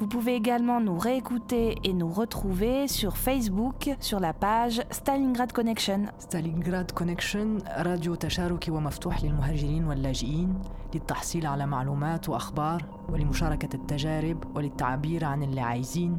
Vous 0.00 0.08
pouvez 0.08 0.34
également 0.34 0.80
nous 0.80 0.98
réécouter 0.98 1.76
et 1.84 1.92
nous 1.92 2.08
retrouver 2.08 2.88
sur 2.88 3.16
Facebook 3.16 3.90
sur 4.00 4.18
la 4.20 4.32
page 4.32 4.82
Stalingrad 4.90 5.52
Connection. 5.52 6.00
ستالينغراد 6.18 6.90
كونكشن 6.90 7.58
راديو 7.78 8.14
تشاركي 8.14 8.70
ومفتوح 8.70 9.24
للمهاجرين 9.24 9.84
واللاجئين 9.84 10.54
للتحصيل 10.94 11.46
على 11.46 11.66
معلومات 11.66 12.28
وأخبار 12.28 12.84
ولمشاركة 13.08 13.74
التجارب 13.74 14.56
وللتعبير 14.56 15.24
عن 15.24 15.42
اللي 15.42 15.60
عايزين 15.60 16.18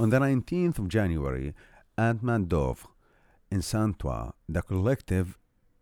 On 0.00 0.08
the 0.08 0.18
19th 0.18 0.78
of 0.78 0.88
January, 0.88 1.52
at 1.98 2.22
Mandovre, 2.22 2.86
in 3.50 3.60
Saint-Ouen, 3.60 4.32
the 4.48 4.62
collective 4.62 5.36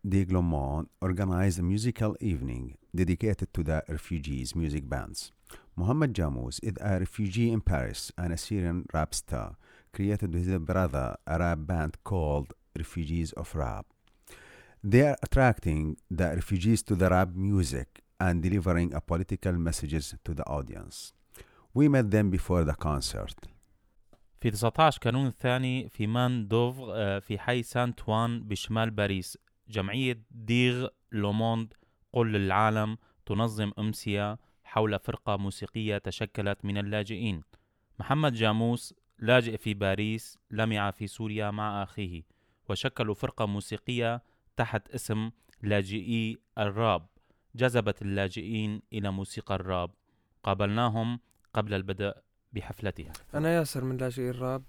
Diglomont 0.05 0.89
organized 1.01 1.57
a 1.57 1.63
musical 1.63 2.17
evening 2.19 2.77
dedicated 2.93 3.53
to 3.53 3.63
the 3.63 3.81
refugees' 3.87 4.57
music 4.57 4.89
bands. 4.89 5.31
Muhammad 5.77 6.13
Jamous 6.13 6.59
is 6.61 6.73
a 6.81 6.99
refugee 6.99 7.49
in 7.49 7.61
Paris 7.61 8.11
and 8.17 8.33
a 8.33 8.37
Syrian 8.37 8.85
rap 8.93 9.15
star, 9.15 9.55
created 9.93 10.33
with 10.33 10.47
his 10.47 10.59
brother 10.59 11.15
a 11.25 11.39
rap 11.39 11.59
band 11.61 11.95
called 12.03 12.53
Refugees 12.77 13.31
of 13.37 13.55
Rap. 13.55 13.85
They 14.83 15.07
are 15.07 15.15
attracting 15.23 15.95
the 16.11 16.25
refugees 16.35 16.83
to 16.83 16.95
the 16.95 17.09
rap 17.09 17.29
music 17.35 18.01
and 18.19 18.43
delivering 18.43 18.93
a 18.93 18.99
political 18.99 19.53
messages 19.53 20.13
to 20.25 20.33
the 20.33 20.45
audience. 20.45 21.13
We 21.73 21.87
met 21.87 22.11
them 22.11 22.29
before 22.29 22.65
the 22.65 22.73
concert. 22.73 23.47
في 24.41 24.51
19 24.51 24.99
كانون 24.99 25.27
الثاني 25.27 25.89
في 25.89 26.07
مان 26.07 26.47
دوفغ 26.47 26.91
آه، 26.95 27.19
في 27.19 27.39
حي 27.39 27.63
سانت 27.63 28.09
وان 28.09 28.43
بشمال 28.43 28.91
باريس. 28.91 29.37
جمعية 29.69 30.23
ديغ 30.31 30.87
لوموند 31.11 31.73
قل 32.13 32.31
للعالم 32.31 32.97
تنظم 33.25 33.71
أمسية 33.79 34.37
حول 34.63 34.99
فرقة 34.99 35.37
موسيقية 35.37 35.97
تشكلت 35.97 36.65
من 36.65 36.77
اللاجئين. 36.77 37.41
محمد 37.99 38.33
جاموس 38.33 38.93
لاجئ 39.19 39.57
في 39.57 39.73
باريس 39.73 40.37
لمع 40.51 40.91
في 40.91 41.07
سوريا 41.07 41.51
مع 41.51 41.83
أخيه. 41.83 42.23
وشكلوا 42.69 43.15
فرقة 43.15 43.45
موسيقية 43.45 44.23
تحت 44.57 44.89
اسم 44.89 45.31
لاجئي 45.61 46.37
الراب. 46.57 47.05
جذبت 47.55 48.01
اللاجئين 48.01 48.81
إلى 48.93 49.11
موسيقى 49.11 49.55
الراب. 49.55 49.91
قابلناهم 50.43 51.19
قبل 51.53 51.73
البدء 51.73 52.13
بحفلتها. 52.53 53.13
أنا 53.35 53.55
ياسر 53.55 53.83
من 53.83 53.97
لاجئي 53.97 54.29
الراب. 54.29 54.63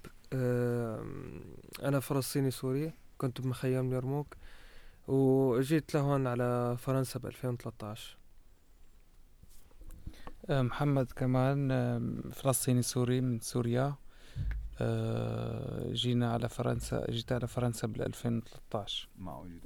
أنا 1.83 2.01
فلسطيني 2.01 2.51
سوري 2.51 2.93
كنت 3.19 3.41
بمخيم 3.41 3.89
اليرموك 3.89 4.37
وجيت 5.09 5.95
لهون 5.95 6.27
على 6.27 6.77
فرنسا 6.79 7.19
ب 7.19 7.27
2013 7.27 8.17
آه، 10.51 10.63
محمد 10.63 11.13
كمان 11.13 11.71
آم، 11.71 12.23
فلسطيني 12.33 12.83
سوري 12.83 13.21
من 13.21 13.41
سوريا. 13.41 13.95
آه، 14.83 15.93
جينا 15.93 16.33
على 16.33 16.49
فرنسا 16.49 17.11
جيت 17.11 17.33
على 17.33 17.47
فرنسا 17.47 17.87
بال 17.87 18.03
2013 18.03 19.09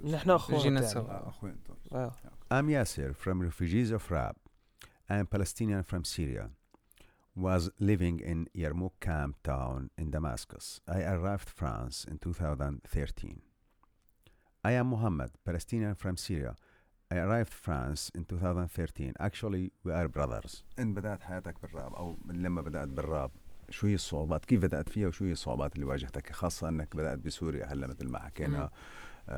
نحن 0.05 0.31
أخوات 0.31 0.61
جينا 0.63 0.81
يعني. 0.81 0.93
سوا. 0.95 1.33
آه. 1.93 2.13
I'm 2.53 2.67
Yasser 2.69 3.13
from 3.15 3.41
Refugees 3.49 3.91
of 3.93 4.11
Rab. 4.11 4.37
I 5.11 5.15
am 5.15 5.27
Palestinian 5.27 5.83
from 5.93 6.05
Syria. 6.05 6.49
Was 7.36 7.70
living 7.80 8.20
in 8.20 8.48
Yarmouk 8.54 9.00
camp 9.00 9.36
town 9.44 9.90
in 9.98 10.12
Damascus. 10.12 10.82
I 10.88 11.02
arrived 11.04 11.50
France 11.50 12.06
in 12.12 12.18
2013. 12.18 13.42
I 14.66 14.72
am 14.72 14.88
Muhammad, 14.88 15.32
Palestinian 15.46 15.96
from 15.96 16.18
Syria. 16.18 16.56
I 17.12 17.16
arrived 17.16 17.54
France 17.54 18.12
in 18.14 18.26
2013. 18.26 19.14
Actually, 19.20 19.72
we 19.84 19.92
are 19.94 20.08
brothers. 20.08 20.64
إن 20.80 20.94
بدأت 20.94 21.24
حياتك 21.24 21.62
بالراب 21.62 21.94
أو 21.94 22.18
من 22.26 22.42
لما 22.44 22.62
بدأت 22.62 22.88
بالراب 22.88 23.32
شو 23.70 23.88
هي 23.88 23.96
الصعوبات؟ 23.96 24.46
كيف 24.46 24.62
بدأت 24.62 24.90
فيها 24.90 25.08
وشو 25.08 25.26
هي 25.26 25.32
الصعوبات 25.32 25.76
اللي 25.76 25.86
واجهتك؟ 25.86 26.32
خاصة 26.32 26.70
أنك 26.70 26.96
بدأت 26.96 27.20
بسوريا 27.20 27.66
هلا 27.66 27.88
مثل 27.88 28.08
ما 28.08 28.20
حكينا 28.20 28.64
آه، 28.64 28.72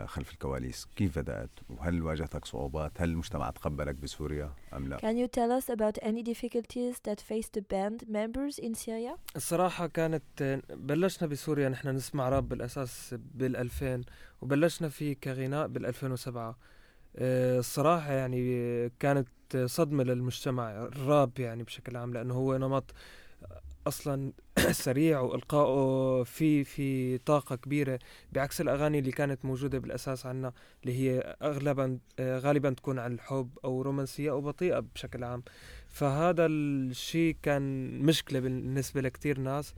خلف 0.06 0.32
الكواليس، 0.32 0.88
كيف 0.96 1.18
بدأت؟ 1.18 1.50
وهل 1.70 2.02
واجهتك 2.02 2.44
صعوبات؟ 2.44 2.92
هل 2.96 3.08
المجتمع 3.10 3.50
تقبلك 3.50 3.94
بسوريا 3.94 4.52
أم 4.74 4.88
لا؟ 4.88 4.98
Can 4.98 5.16
you 5.16 5.28
tell 5.38 5.50
us 5.60 5.70
about 5.76 5.98
any 6.02 6.22
difficulties 6.22 6.94
that 7.08 7.20
faced 7.20 7.52
the 7.58 7.62
band 7.62 8.08
members 8.08 8.58
in 8.58 8.74
Syria? 8.74 9.18
الصراحة 9.36 9.86
كانت 9.86 10.62
بلشنا 10.70 11.28
بسوريا 11.28 11.68
نحن 11.68 11.88
نسمع 11.88 12.28
راب 12.28 12.48
بالأساس 12.48 13.14
بال 13.34 13.56
2000 13.56 14.00
وبلشنا 14.42 14.88
فيه 14.88 15.14
كغناء 15.14 15.66
بال 15.66 15.86
2007 15.86 16.56
آه، 17.18 17.58
الصراحة 17.58 18.12
يعني 18.12 18.88
كانت 19.00 19.28
صدمة 19.64 20.04
للمجتمع 20.04 20.70
الراب 20.70 21.38
يعني 21.38 21.62
بشكل 21.62 21.96
عام 21.96 22.12
لأنه 22.12 22.34
هو 22.34 22.56
نمط 22.56 22.94
أصلا 23.86 24.32
سريع 24.86 25.20
وإلقائه 25.20 26.22
في 26.24 26.64
في 26.64 27.18
طاقة 27.18 27.56
كبيرة 27.56 27.98
بعكس 28.32 28.60
الأغاني 28.60 28.98
اللي 28.98 29.10
كانت 29.12 29.44
موجودة 29.44 29.78
بالأساس 29.78 30.26
عنا 30.26 30.52
اللي 30.82 30.98
هي 30.98 31.36
أغلبا 31.42 31.98
آه، 32.18 32.38
غالبا 32.38 32.70
تكون 32.70 32.98
عن 32.98 33.12
الحب 33.12 33.50
أو 33.64 33.82
رومانسية 33.82 34.30
أو 34.30 34.40
بطيئة 34.40 34.80
بشكل 34.80 35.24
عام. 35.24 35.42
فهذا 35.88 36.46
الشيء 36.46 37.36
كان 37.42 37.98
مشكلة 38.00 38.40
بالنسبة 38.40 39.00
لكتير 39.00 39.38
ناس 39.40 39.74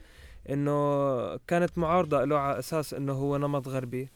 إنه 0.51 1.37
كانت 1.37 1.79
معارضة 1.79 2.25
له 2.25 2.39
على 2.39 2.59
أساس 2.59 2.95
إنه 2.95 3.13
هو 3.13 3.37
نمط 3.37 3.69
غربي. 3.69 4.11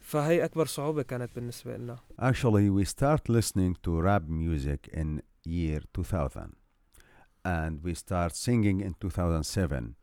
فهي 0.00 0.44
أكبر 0.44 0.66
صعوبة 0.66 1.02
كانت 1.02 1.30
بالنسبة 1.34 1.76
لنا. 1.76 1.96
Actually, 2.18 2.70
we 2.70 2.84
start 2.84 3.28
listening 3.28 3.74
to 3.82 4.00
rap 4.00 4.22
music 4.28 4.88
in 4.92 5.22
year 5.44 5.80
2000 5.98 6.65
and 7.45 7.83
we 7.83 7.93
start 7.93 8.35
singing 8.35 8.81
in 8.81 8.95
2007. 8.99 9.95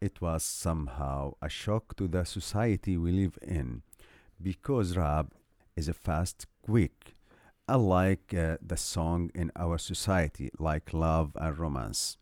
It 0.00 0.20
was 0.20 0.42
somehow 0.42 1.34
a 1.40 1.48
shock 1.48 1.96
to 1.96 2.08
the 2.08 2.24
society 2.24 2.96
we 2.96 3.12
live 3.12 3.38
in 3.40 3.82
because 4.40 4.96
rap 4.96 5.32
is 5.76 5.88
a 5.88 5.94
fast, 5.94 6.46
quick, 6.62 7.14
unlike 7.68 8.34
uh, 8.34 8.56
the 8.60 8.76
song 8.76 9.30
in 9.34 9.52
our 9.56 9.78
society 9.78 10.50
like 10.58 10.92
love 10.92 11.32
and 11.36 11.56
romance. 11.58 12.16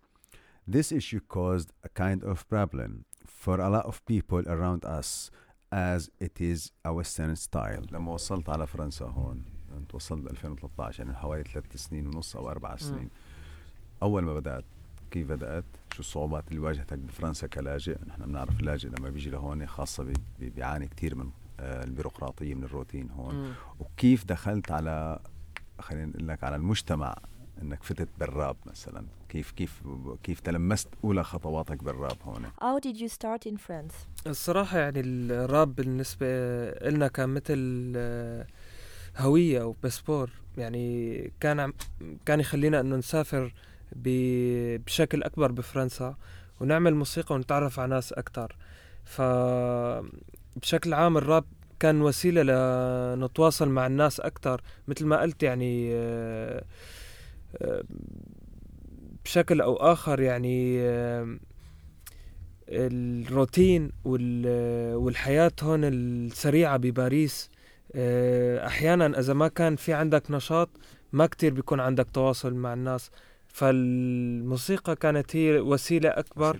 This 0.66 0.92
issue 0.92 1.20
caused 1.20 1.72
a 1.82 1.88
kind 1.88 2.22
of 2.22 2.48
problem 2.48 3.06
for 3.26 3.60
a 3.60 3.70
lot 3.70 3.86
of 3.86 4.04
people 4.04 4.42
around 4.46 4.84
us 4.84 5.30
as 5.72 6.10
it 6.20 6.40
is 6.40 6.72
a 6.84 6.92
western 6.92 7.34
style. 7.36 7.86
لما 7.92 8.12
وصلت 8.12 8.48
على 8.48 8.66
فرنسا 8.66 9.04
هون 9.04 9.44
انت 9.76 9.94
وصلت 9.94 10.22
ب 10.22 10.28
2013 10.28 11.04
يعني 11.04 11.16
حوالي 11.16 11.44
ثلاث 11.44 11.76
سنين 11.76 12.06
ونص 12.06 12.36
او 12.36 12.50
اربع 12.50 12.76
سنين 12.76 13.10
أول 14.03 14.23
ما 14.23 14.33
بدأت 14.33 14.63
كيف 15.11 15.27
بدأت؟ 15.27 15.63
شو 15.93 15.99
الصعوبات 15.99 16.43
اللي 16.49 16.59
واجهتك 16.59 16.97
بفرنسا 16.97 17.47
كلاجئ؟ 17.47 17.97
نحن 18.07 18.25
بنعرف 18.25 18.59
اللاجئ 18.59 18.89
لما 18.89 19.09
بيجي 19.09 19.29
لهون 19.29 19.67
خاصة 19.67 20.03
بي- 20.03 20.13
بي- 20.39 20.49
بيعاني 20.49 20.87
كثير 20.87 21.15
من 21.15 21.29
آه، 21.59 21.83
البيروقراطية 21.83 22.55
من 22.55 22.63
الروتين 22.63 23.09
هون. 23.11 23.35
مم. 23.35 23.51
وكيف 23.79 24.25
دخلت 24.25 24.71
على 24.71 25.19
خلينا 25.79 26.05
نقول 26.05 26.27
لك 26.27 26.43
على 26.43 26.55
المجتمع 26.55 27.15
إنك 27.61 27.83
فتت 27.83 28.07
بالراب 28.19 28.55
مثلا؟ 28.65 29.05
كيف 29.29 29.51
كيف 29.51 29.81
كيف 30.23 30.39
تلمست 30.39 30.87
أولى 31.03 31.23
خطواتك 31.23 31.83
بالراب 31.83 32.17
هون؟ 32.23 32.45
How 32.45 32.79
did 32.87 32.95
you 32.97 33.09
start 33.13 33.51
in 33.51 33.55
France? 33.57 33.93
الصراحة 34.27 34.77
يعني 34.79 34.99
الراب 34.99 35.75
بالنسبة 35.75 36.25
إلنا 36.89 37.07
كان 37.07 37.29
مثل 37.29 37.93
آه، 37.95 38.47
هوية 39.17 39.61
أو 39.61 39.75
باسبور. 39.83 40.29
يعني 40.57 41.31
كان 41.39 41.73
كان 42.25 42.39
يخلينا 42.39 42.79
إنه 42.79 42.95
نسافر 42.95 43.53
بشكل 43.95 45.23
أكبر 45.23 45.51
بفرنسا 45.51 46.15
ونعمل 46.59 46.95
موسيقى 46.95 47.35
ونتعرف 47.35 47.79
على 47.79 47.89
ناس 47.95 48.13
أكتر. 48.13 48.55
ف 49.05 49.21
بشكل 50.61 50.93
عام 50.93 51.17
الراب 51.17 51.43
كان 51.79 52.01
وسيلة 52.01 52.43
لنتواصل 53.15 53.69
مع 53.69 53.87
الناس 53.87 54.19
أكتر 54.19 54.61
مثل 54.87 55.05
ما 55.05 55.21
قلت 55.21 55.43
يعني 55.43 55.93
بشكل 59.25 59.61
أو 59.61 59.75
آخر 59.75 60.19
يعني 60.19 60.79
الروتين 62.69 63.91
وال- 64.05 64.95
والحياة 64.95 65.51
هون 65.63 65.83
السريعة 65.83 66.77
بباريس. 66.77 67.49
أحيانا 68.65 69.19
إذا 69.19 69.33
ما 69.33 69.47
كان 69.47 69.75
في 69.75 69.93
عندك 69.93 70.31
نشاط 70.31 70.69
ما 71.11 71.25
كتير 71.25 71.53
بيكون 71.53 71.79
عندك 71.79 72.09
تواصل 72.09 72.53
مع 72.53 72.73
الناس. 72.73 73.11
فالموسيقى 73.55 74.95
كانت 74.95 75.35
هي 75.35 75.59
وسيلة 75.59 76.09
أكبر 76.09 76.59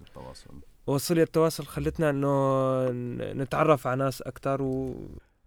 وسيلة 0.88 1.24
التواصل 1.24 1.63
التواصل 1.63 1.65
خلتنا 1.65 2.09
إنه 2.09 2.86
ن- 2.92 3.42
نتعرف 3.42 3.88
على 3.88 4.03
ناس 4.03 4.21
أكتر 4.21 4.62
و 4.62 4.95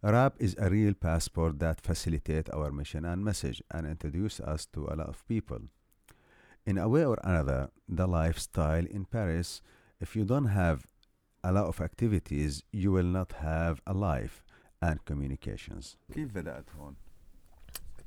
Rap 0.06 0.32
is 0.40 0.54
a 0.58 0.68
real 0.70 0.94
passport 1.08 1.58
that 1.58 1.80
facilitate 1.90 2.48
our 2.56 2.70
mission 2.70 3.04
and 3.04 3.24
message 3.30 3.58
and 3.74 3.84
introduce 3.94 4.38
us 4.52 4.62
to 4.74 4.80
a 4.92 4.94
lot 5.00 5.08
of 5.14 5.18
people. 5.32 5.60
In 6.70 6.76
a 6.78 6.88
way 6.94 7.04
or 7.12 7.18
another, 7.30 7.60
the 8.00 8.06
lifestyle 8.06 8.86
in 8.96 9.02
Paris, 9.16 9.48
if 10.04 10.10
you 10.16 10.24
don't 10.32 10.50
have 10.62 10.78
a 11.48 11.50
lot 11.56 11.66
of 11.72 11.76
activities, 11.88 12.52
you 12.82 12.90
will 12.96 13.10
not 13.20 13.30
have 13.50 13.74
a 13.92 13.94
life 14.10 14.36
and 14.88 14.96
communications. 15.10 15.96
كيف 16.12 16.32
بدأت 16.34 16.64
هون؟ 16.78 16.94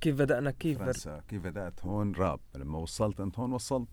كيف 0.01 0.15
بدأنا 0.15 0.51
كيف 0.51 0.77
بر... 0.77 0.83
فرنسا 0.85 1.21
كيف 1.27 1.43
بدأت 1.43 1.85
هون 1.85 2.15
راب 2.15 2.39
لما 2.55 2.77
وصلت 2.77 3.19
أنت 3.19 3.39
هون 3.39 3.53
وصلت 3.53 3.87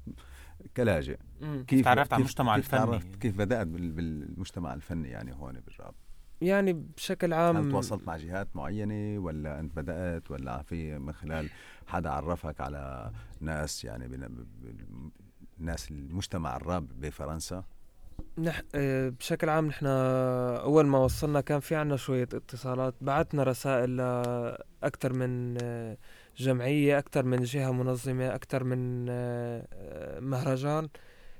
كلاجئ 0.77 1.19
مم. 1.41 1.65
كيف 1.67 1.85
تعرفت 1.85 2.13
على 2.13 2.21
المجتمع 2.21 2.57
كيف 2.57 2.65
الفني؟ 2.75 2.81
تعرفت 2.87 3.17
كيف 3.17 3.39
بدأت 3.39 3.67
بال- 3.67 3.93
بالمجتمع 3.93 4.75
الفني 4.75 5.09
يعني 5.09 5.33
هون 5.35 5.61
بالراب؟ 5.61 5.95
يعني 6.41 6.73
بشكل 6.73 7.27
هل 7.35 7.41
عام 7.41 7.71
تواصلت 7.71 8.07
مع 8.07 8.17
جهات 8.17 8.57
معينة 8.57 9.19
ولا 9.19 9.61
أنت 9.61 9.77
بدأت 9.77 10.31
ولا 10.31 10.63
في 10.63 10.99
من 10.99 11.13
خلال 11.13 11.51
حدا 11.87 12.11
عرفك 12.11 12.61
على 12.61 13.13
ناس 13.41 13.85
يعني 13.85 14.09
بن- 14.09 14.29
ب- 14.29 14.47
ب- 14.67 15.11
ناس 15.59 15.91
المجتمع 15.91 16.57
الراب 16.57 16.89
بفرنسا 17.01 17.65
نح... 18.39 18.63
آه، 18.75 19.09
بشكل 19.09 19.49
عام 19.49 19.67
نحن 19.67 19.87
أول 19.87 20.87
ما 20.87 20.99
وصلنا 20.99 21.41
كان 21.41 21.61
في 21.61 21.75
عنا 21.75 21.97
شوية 21.97 22.23
اتصالات 22.35 22.95
بعتنا 23.01 23.43
رسائل 23.43 23.97
لأكثر 23.97 25.13
من 25.13 25.57
آه، 25.63 25.97
جمعية 26.37 26.99
أكثر 26.99 27.25
من 27.25 27.43
جهة 27.43 27.73
منظمة 27.73 28.35
أكثر 28.35 28.65
من 28.65 29.07
آه، 29.11 30.21
مهرجان. 30.21 30.89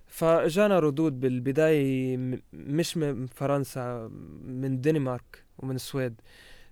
فإجانا 0.07 0.79
ردود 0.79 1.21
بالبداية 1.21 2.17
م- 2.17 2.41
مش 2.53 2.97
من 2.97 3.27
فرنسا 3.27 4.09
من 4.45 4.65
الدنمارك 4.73 5.45
ومن 5.59 5.75
السويد. 5.75 6.21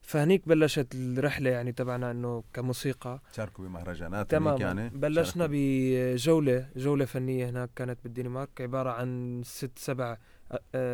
فهنيك 0.06 0.48
بلشت 0.48 0.94
الرحلة 0.94 1.50
يعني 1.50 1.72
تبعنا 1.72 2.10
إنه 2.10 2.44
كموسيقى. 2.52 3.20
شاركوا 3.36 3.64
بمهرجانات 3.64 4.30
تمام 4.30 4.60
يعني. 4.60 4.88
بلشنا 4.88 5.24
شاركوا. 5.24 6.14
بجولة 6.14 6.68
جولة 6.76 7.04
فنية 7.04 7.50
هناك 7.50 7.70
كانت 7.76 7.98
بالدنمارك 8.04 8.60
عبارة 8.60 8.90
عن 8.90 9.42
ست 9.44 9.78
سبع 9.78 10.16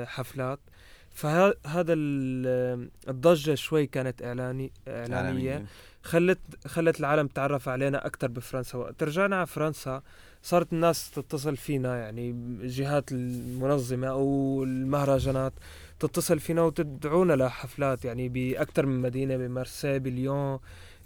حفلات. 0.04 0.60
فهذا 1.10 1.92
الضجة 3.08 3.54
شوي 3.54 3.86
كانت 3.86 4.22
إعلاني 4.22 4.72
إعلانية. 4.88 5.66
خلت 6.02 6.38
خلت 6.66 7.00
العالم 7.00 7.26
تعرف 7.26 7.68
علينا 7.68 8.06
أكثر 8.06 8.28
بفرنسا. 8.28 8.78
وقت 8.78 9.02
رجعنا 9.02 9.36
على 9.36 9.46
فرنسا 9.46 10.02
صارت 10.42 10.72
الناس 10.72 11.10
تتصل 11.10 11.56
فينا 11.56 11.96
يعني 11.96 12.30
الجهات 12.30 13.12
المنظمة 13.12 14.08
أو 14.08 14.64
المهرجانات. 14.64 15.52
تتصل 16.06 16.40
فينا 16.40 16.62
وتدعونا 16.62 17.32
لحفلات 17.32 18.04
يعني 18.04 18.28
بأكثر 18.28 18.86
من 18.86 19.00
مدينة 19.00 19.36
بمارسي 19.36 19.98
بليون 19.98 20.58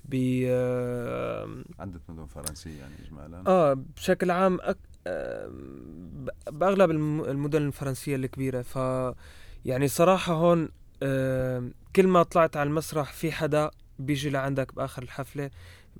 ب 0.05 0.43
آه، 0.47 1.49
عدة 1.79 2.01
مدن 2.09 2.27
فرنسية 2.27 2.79
يعني 2.81 2.95
إجمالا. 3.07 3.43
آه 3.47 3.73
بشكل 3.97 4.31
عام 4.31 4.59
أك... 4.63 4.79
آه، 5.07 5.47
ب- 6.13 6.31
باغلب 6.59 6.91
الم- 6.91 7.25
المدن 7.25 7.63
الفرنسية 7.67 8.17
الكبيرة. 8.17 8.63
ف 8.63 8.77
يعني 9.65 9.89
صراحة 9.89 10.33
هون 10.33 10.69
آه، 11.03 11.71
كل 11.97 12.07
ما 12.07 12.23
طلعت 12.23 12.57
على 12.57 12.69
المسرح 12.69 13.13
في 13.13 13.33
حدا 13.33 13.71
بيجي 13.99 14.31
لعندك 14.31 14.75
بآخر 14.75 15.03
الحفلة 15.03 15.51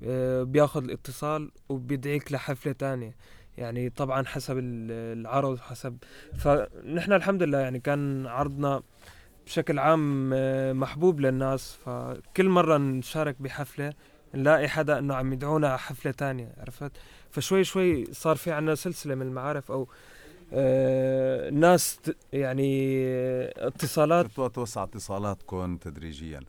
آه، 0.03 0.43
بياخذ 0.43 0.83
الاتصال 0.83 1.51
وبيدعيك 1.69 2.31
لحفلة 2.31 2.71
تانية. 2.73 3.15
يعني 3.57 3.89
طبعا 3.89 4.25
حسب 4.25 4.57
ال- 4.57 5.19
العرض 5.19 5.59
حسب 5.59 5.97
فنحن 6.37 7.13
الحمد 7.13 7.43
لله 7.43 7.57
يعني 7.59 7.79
كان 7.79 8.27
عرضنا 8.27 8.81
بشكل 9.45 9.79
عام 9.79 10.31
آه، 10.33 10.73
محبوب 10.73 11.19
للناس 11.19 11.77
فكل 11.85 12.49
مرة 12.49 12.77
نشارك 12.77 13.35
بحفلة 13.41 13.93
نلاقي 14.35 14.67
حدا 14.67 14.99
إنه 14.99 15.15
عم 15.15 15.33
يدعونا 15.33 15.67
على 15.67 15.79
حفلة 15.79 16.11
تانية 16.11 16.51
عرفت؟ 16.57 16.91
فشوي 17.31 17.63
شوي 17.63 18.13
صار 18.13 18.35
في 18.35 18.51
عنا 18.51 18.75
سلسلة 18.75 19.15
من 19.15 19.21
المعارف 19.21 19.71
أو 19.71 19.87
آه 20.53 21.49
ناس 21.49 21.99
يعني 22.33 22.97
آه، 23.07 23.67
اتصالات. 23.67 24.25
توسع 24.31 24.83
اتصالاتكم 24.83 25.77
تدريجيا؟ 25.77 26.39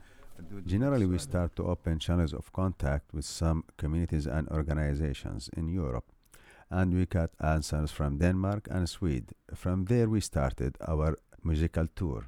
Generally, 0.66 1.06
we 1.14 1.18
start 1.18 1.50
to 1.58 1.62
open 1.72 1.98
channels 2.06 2.32
of 2.32 2.44
contact 2.52 3.06
with 3.16 3.24
some 3.40 3.58
communities 3.82 4.26
and 4.36 4.44
organizations 4.58 5.42
in 5.58 5.64
Europe, 5.82 6.06
and 6.70 6.94
we 6.94 7.06
got 7.06 7.30
answers 7.40 7.90
from 7.90 8.18
Denmark 8.18 8.68
and 8.70 8.88
Sweden. 8.88 9.34
From 9.54 9.84
there, 9.86 10.08
we 10.08 10.20
started 10.20 10.76
our 10.86 11.16
musical 11.42 11.86
tour. 11.94 12.26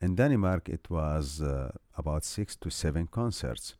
In 0.00 0.14
Denmark, 0.14 0.68
it 0.68 0.90
was 0.90 1.40
uh, 1.40 1.70
about 1.96 2.24
six 2.24 2.56
to 2.56 2.70
seven 2.70 3.06
concerts. 3.06 3.74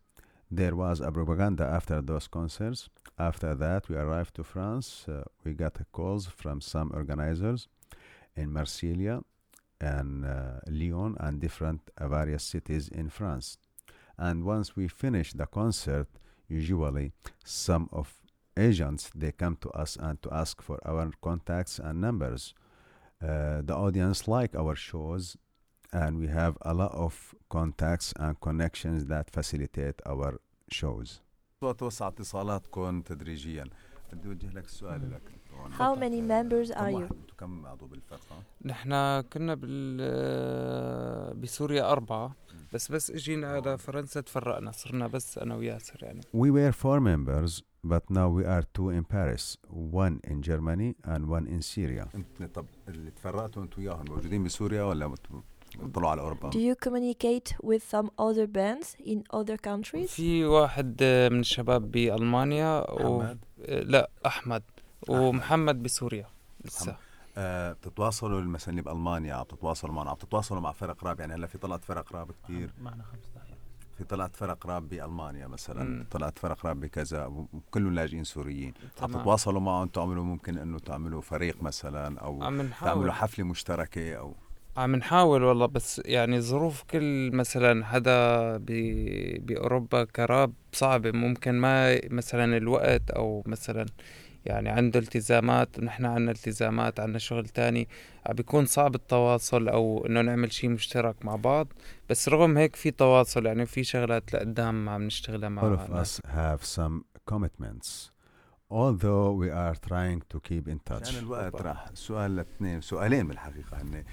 There 0.51 0.75
was 0.75 1.01
a 1.01 1.13
propaganda 1.13 1.65
after 1.65 2.01
those 2.01 2.27
concerts. 2.27 2.89
After 3.19 3.55
that, 3.55 3.89
we 3.89 3.97
arrived 3.97 4.35
to 4.37 4.45
France. 4.45 5.07
Uh, 5.07 5.25
we 5.45 5.53
got 5.53 5.79
calls 5.93 6.27
from 6.27 6.61
some 6.61 6.91
organizers 6.95 7.69
in 8.35 8.51
Marsilia 8.51 9.23
and 9.81 10.25
uh, 10.25 10.61
Lyon 10.67 11.17
and 11.21 11.41
different 11.41 11.83
uh, 11.99 12.09
various 12.09 12.43
cities 12.43 12.89
in 12.89 13.11
France. 13.11 13.59
And 14.17 14.45
once 14.45 14.75
we 14.75 14.89
finish 14.89 15.33
the 15.33 15.47
concert, 15.47 16.09
usually 16.49 17.13
some 17.45 17.89
of 17.93 18.19
agents 18.58 19.10
they 19.16 19.32
come 19.32 19.56
to 19.66 19.70
us 19.84 19.92
and 19.98 20.22
to 20.24 20.30
ask 20.34 20.62
for 20.62 20.78
our 20.86 21.12
contacts 21.22 21.80
and 21.80 21.96
numbers. 22.02 22.54
Uh, 23.22 23.62
the 23.70 23.76
audience 23.86 24.28
like 24.28 24.54
our 24.62 24.76
shows, 24.76 25.38
and 25.92 26.12
we 26.22 26.28
have 26.28 26.58
a 26.62 26.74
lot 26.74 26.94
of 27.06 27.14
contacts 27.50 28.14
and 28.20 28.40
connections 28.42 29.06
that 29.06 29.26
facilitate 29.32 30.02
our 30.06 30.40
shows. 30.70 31.22
توسع 31.78 32.08
اتصالاتكم 32.08 33.02
تدريجيا 33.02 33.64
بدي 34.14 34.28
اوجه 34.28 34.50
لك 34.50 34.66
السؤال 34.66 35.12
لك 35.12 35.22
How 35.80 35.96
many 35.96 36.22
members 36.22 36.72
are 36.72 36.92
you? 36.92 37.14
كم 37.38 37.66
عضو 37.66 37.86
بالفرقه؟ 37.86 38.44
نحن 38.66 39.22
كنا 39.22 39.56
بال 39.56 41.34
بسوريا 41.34 41.92
أربعة 41.92 42.36
بس 42.74 42.92
بس 42.92 43.12
اجينا 43.12 43.48
على 43.48 43.78
فرنسا 43.78 44.22
تفرقنا 44.22 44.72
صرنا 44.72 45.08
بس 45.08 45.38
أنا 45.38 45.56
وياسر 45.56 46.04
يعني 46.04 46.22
We 46.22 46.50
were 46.52 46.72
four 46.72 47.00
members, 47.00 47.62
But 47.87 48.03
now 48.11 48.29
we 48.29 48.45
are 48.45 48.65
two 48.77 48.91
in 48.91 49.05
Paris, 49.05 49.57
one 50.03 50.21
in 50.31 50.43
Germany 50.43 50.95
and 51.05 51.29
one 51.29 51.47
in 51.47 51.63
Syria. 51.63 52.07
انت 52.15 52.43
طب 52.55 52.67
اللي 52.89 53.11
تفرقتوا 53.11 53.63
أنتوا 53.63 53.79
وياهم 53.83 54.05
موجودين 54.09 54.45
بسوريا 54.45 54.83
ولا 54.83 55.15
طلعوا 55.95 56.11
على 56.11 56.21
أوروبا؟ 56.21 56.51
Do 56.51 56.55
you 56.59 56.89
communicate 56.89 57.55
with 57.63 57.83
some 57.95 58.11
other 58.19 58.47
bands 58.47 58.97
in 59.01 59.23
other 59.39 59.57
countries? 59.57 60.07
في 60.09 60.45
واحد 60.45 61.03
من 61.33 61.41
الشباب 61.41 61.91
بألمانيا 61.91 62.91
و... 62.91 63.19
محمد 63.19 63.39
لا 63.69 64.11
أحمد. 64.27 64.63
ومحمد 65.09 65.83
بسوريا. 65.83 66.27
لسه. 66.65 66.97
آه 67.37 67.73
بتتواصلوا 67.73 68.41
مثلا 68.41 68.71
اللي 68.71 68.83
بألمانيا 68.83 69.35
عم 69.35 69.45
تتواصلوا 69.45 69.95
معنا 69.95 70.11
عم 70.11 70.17
تتواصلوا 70.17 70.61
مع 70.61 70.73
فرق 70.73 71.05
راب 71.05 71.21
يعني 71.21 71.35
هلا 71.35 71.47
في 71.47 71.59
طلعت 71.59 71.85
فرق 71.85 72.13
راب 72.13 72.31
كثير 72.45 72.71
معنا 72.81 73.03
15 73.03 73.48
في 73.99 74.05
طلعت 74.05 74.37
فرق 74.37 74.67
راب 74.67 74.89
بالمانيا 74.89 75.47
مثلا 75.47 75.85
مم. 75.85 76.07
طلعت 76.11 76.39
فرق 76.39 76.67
راب 76.67 76.81
بكذا 76.81 77.27
وكلهم 77.27 77.95
لاجئين 77.95 78.25
سوريين 78.25 78.75
عم. 79.03 79.07
تتواصلوا 79.09 79.61
معهم 79.61 79.89
تعملوا 79.89 80.25
ممكن 80.25 80.59
إنه 80.59 80.79
تعملوا 80.79 81.21
فريق 81.21 81.63
مثلا 81.63 82.19
أو 82.21 82.43
عم 82.43 82.69
تعملوا 82.85 83.13
حفلة 83.13 83.45
مشتركة 83.45 84.15
أو 84.15 84.35
عم 84.77 84.97
نحاول 84.97 85.43
والله 85.43 85.67
بس 85.67 86.03
يعني 86.05 86.41
ظروف 86.41 86.83
كل 86.83 87.31
مثلا 87.35 87.85
حدا 87.85 88.57
ب- 88.57 89.47
بأوروبا 89.47 90.05
كراب 90.05 90.53
صعبة 90.73 91.11
ممكن 91.11 91.55
ما 91.55 92.01
مثلا 92.11 92.57
الوقت 92.57 93.11
أو 93.11 93.43
مثلا 93.47 93.87
يعني 94.47 94.69
عنده 94.69 95.01
التزامات 95.01 95.81
نحن 95.81 96.05
عنا 96.05 96.31
التزامات 96.31 97.01
عنا 97.01 97.19
شغل 97.19 97.49
تاني. 97.49 97.89
عم 98.27 98.35
بيكون 98.35 98.67
صعب 98.67 98.95
التواصل 98.95 99.69
أو 99.69 100.07
إنه 100.07 100.21
نعمل 100.21 100.53
شيء 100.53 100.71
مشترك 100.71 101.25
مع 101.25 101.37
بعض. 101.37 101.69
بس 102.09 102.29
رغم 102.29 102.59
هيك 102.59 102.77
في 102.77 102.91
تواصل 102.91 103.47
يعني 103.47 103.67
في 103.67 103.85
شغلات 103.85 104.35
لقدام 104.35 104.89
عم 104.89 105.03
نشتغلها 105.03 105.49
مع 105.49 105.63
all 105.63 105.79
of 105.79 106.07
us 106.07 106.21
have 106.25 106.65
some 106.65 107.05
commitments. 107.31 108.11
Although 108.71 109.33
we 109.43 109.49
are 109.51 109.77
trying 109.89 110.21
to 110.33 110.41
keep 110.49 110.69
in 110.69 110.79
touch. 110.91 111.09
عشان 111.09 111.19
الوقت 111.19 111.53
طبعاً. 111.53 111.63
راح. 111.63 111.87
سؤال 111.95 112.37
لاثنين 112.37 112.81
سؤالين 112.81 113.29
بالحقيقة. 113.29 113.83
هن 113.83 114.05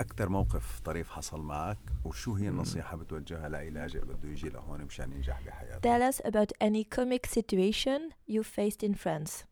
أكثر 0.00 0.28
موقف 0.28 0.80
طريف 0.80 1.10
حصل 1.10 1.40
معك 1.40 1.78
وشو 2.04 2.34
هي 2.34 2.48
النصيحة 2.48 2.96
بتوجهها 2.96 3.48
لأي 3.48 3.70
لاجئ 3.70 4.04
بده 4.04 4.28
يجي 4.28 4.48
لهون 4.48 4.84
مشان 4.84 5.12
ينجح 5.12 5.40
بحياته 5.46 5.80
Tell 5.80 6.12
us 6.12 6.20
about 6.20 6.52
any 6.60 6.84
comic 6.98 7.26
situation 7.38 8.00
you 8.28 8.42
faced 8.42 8.82
in 8.82 8.94
France. 8.94 9.44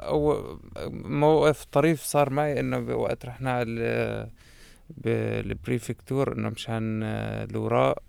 أو 0.00 0.58
موقف 0.90 1.64
طريف 1.64 2.02
صار 2.02 2.30
معي 2.30 2.60
إنه 2.60 2.78
بوقت 2.78 3.26
رحنا 3.26 3.52
على 3.52 4.30
بالبريفكتور 4.90 6.32
إنه 6.32 6.48
مشان 6.48 7.02
آه، 7.02 7.44
الاوراق 7.44 8.02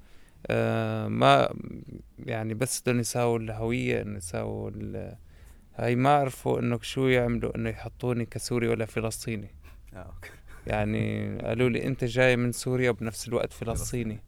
آه، 0.48 1.08
ما 1.08 1.50
يعني 2.20 2.54
بس 2.54 2.82
بدهم 2.82 3.00
يساووا 3.00 3.40
الهوية 3.40 4.02
إنه 4.02 4.18
يساووا 4.18 4.72
هاي 5.76 5.96
ما 5.96 6.10
عرفوا 6.10 6.60
إنه 6.60 6.80
شو 6.82 7.08
يعملوا 7.08 7.56
إنه 7.56 7.70
يحطوني 7.70 8.26
كسوري 8.26 8.68
ولا 8.68 8.86
فلسطيني. 8.86 9.52
آه،. 9.94 10.14
يعني 10.68 11.38
قالوا 11.38 11.70
لي 11.70 11.88
أنت 11.88 12.04
جاي 12.04 12.36
من 12.36 12.52
سوريا 12.52 12.90
وبنفس 12.90 13.28
الوقت 13.28 13.54
فلسطيني. 13.54 14.20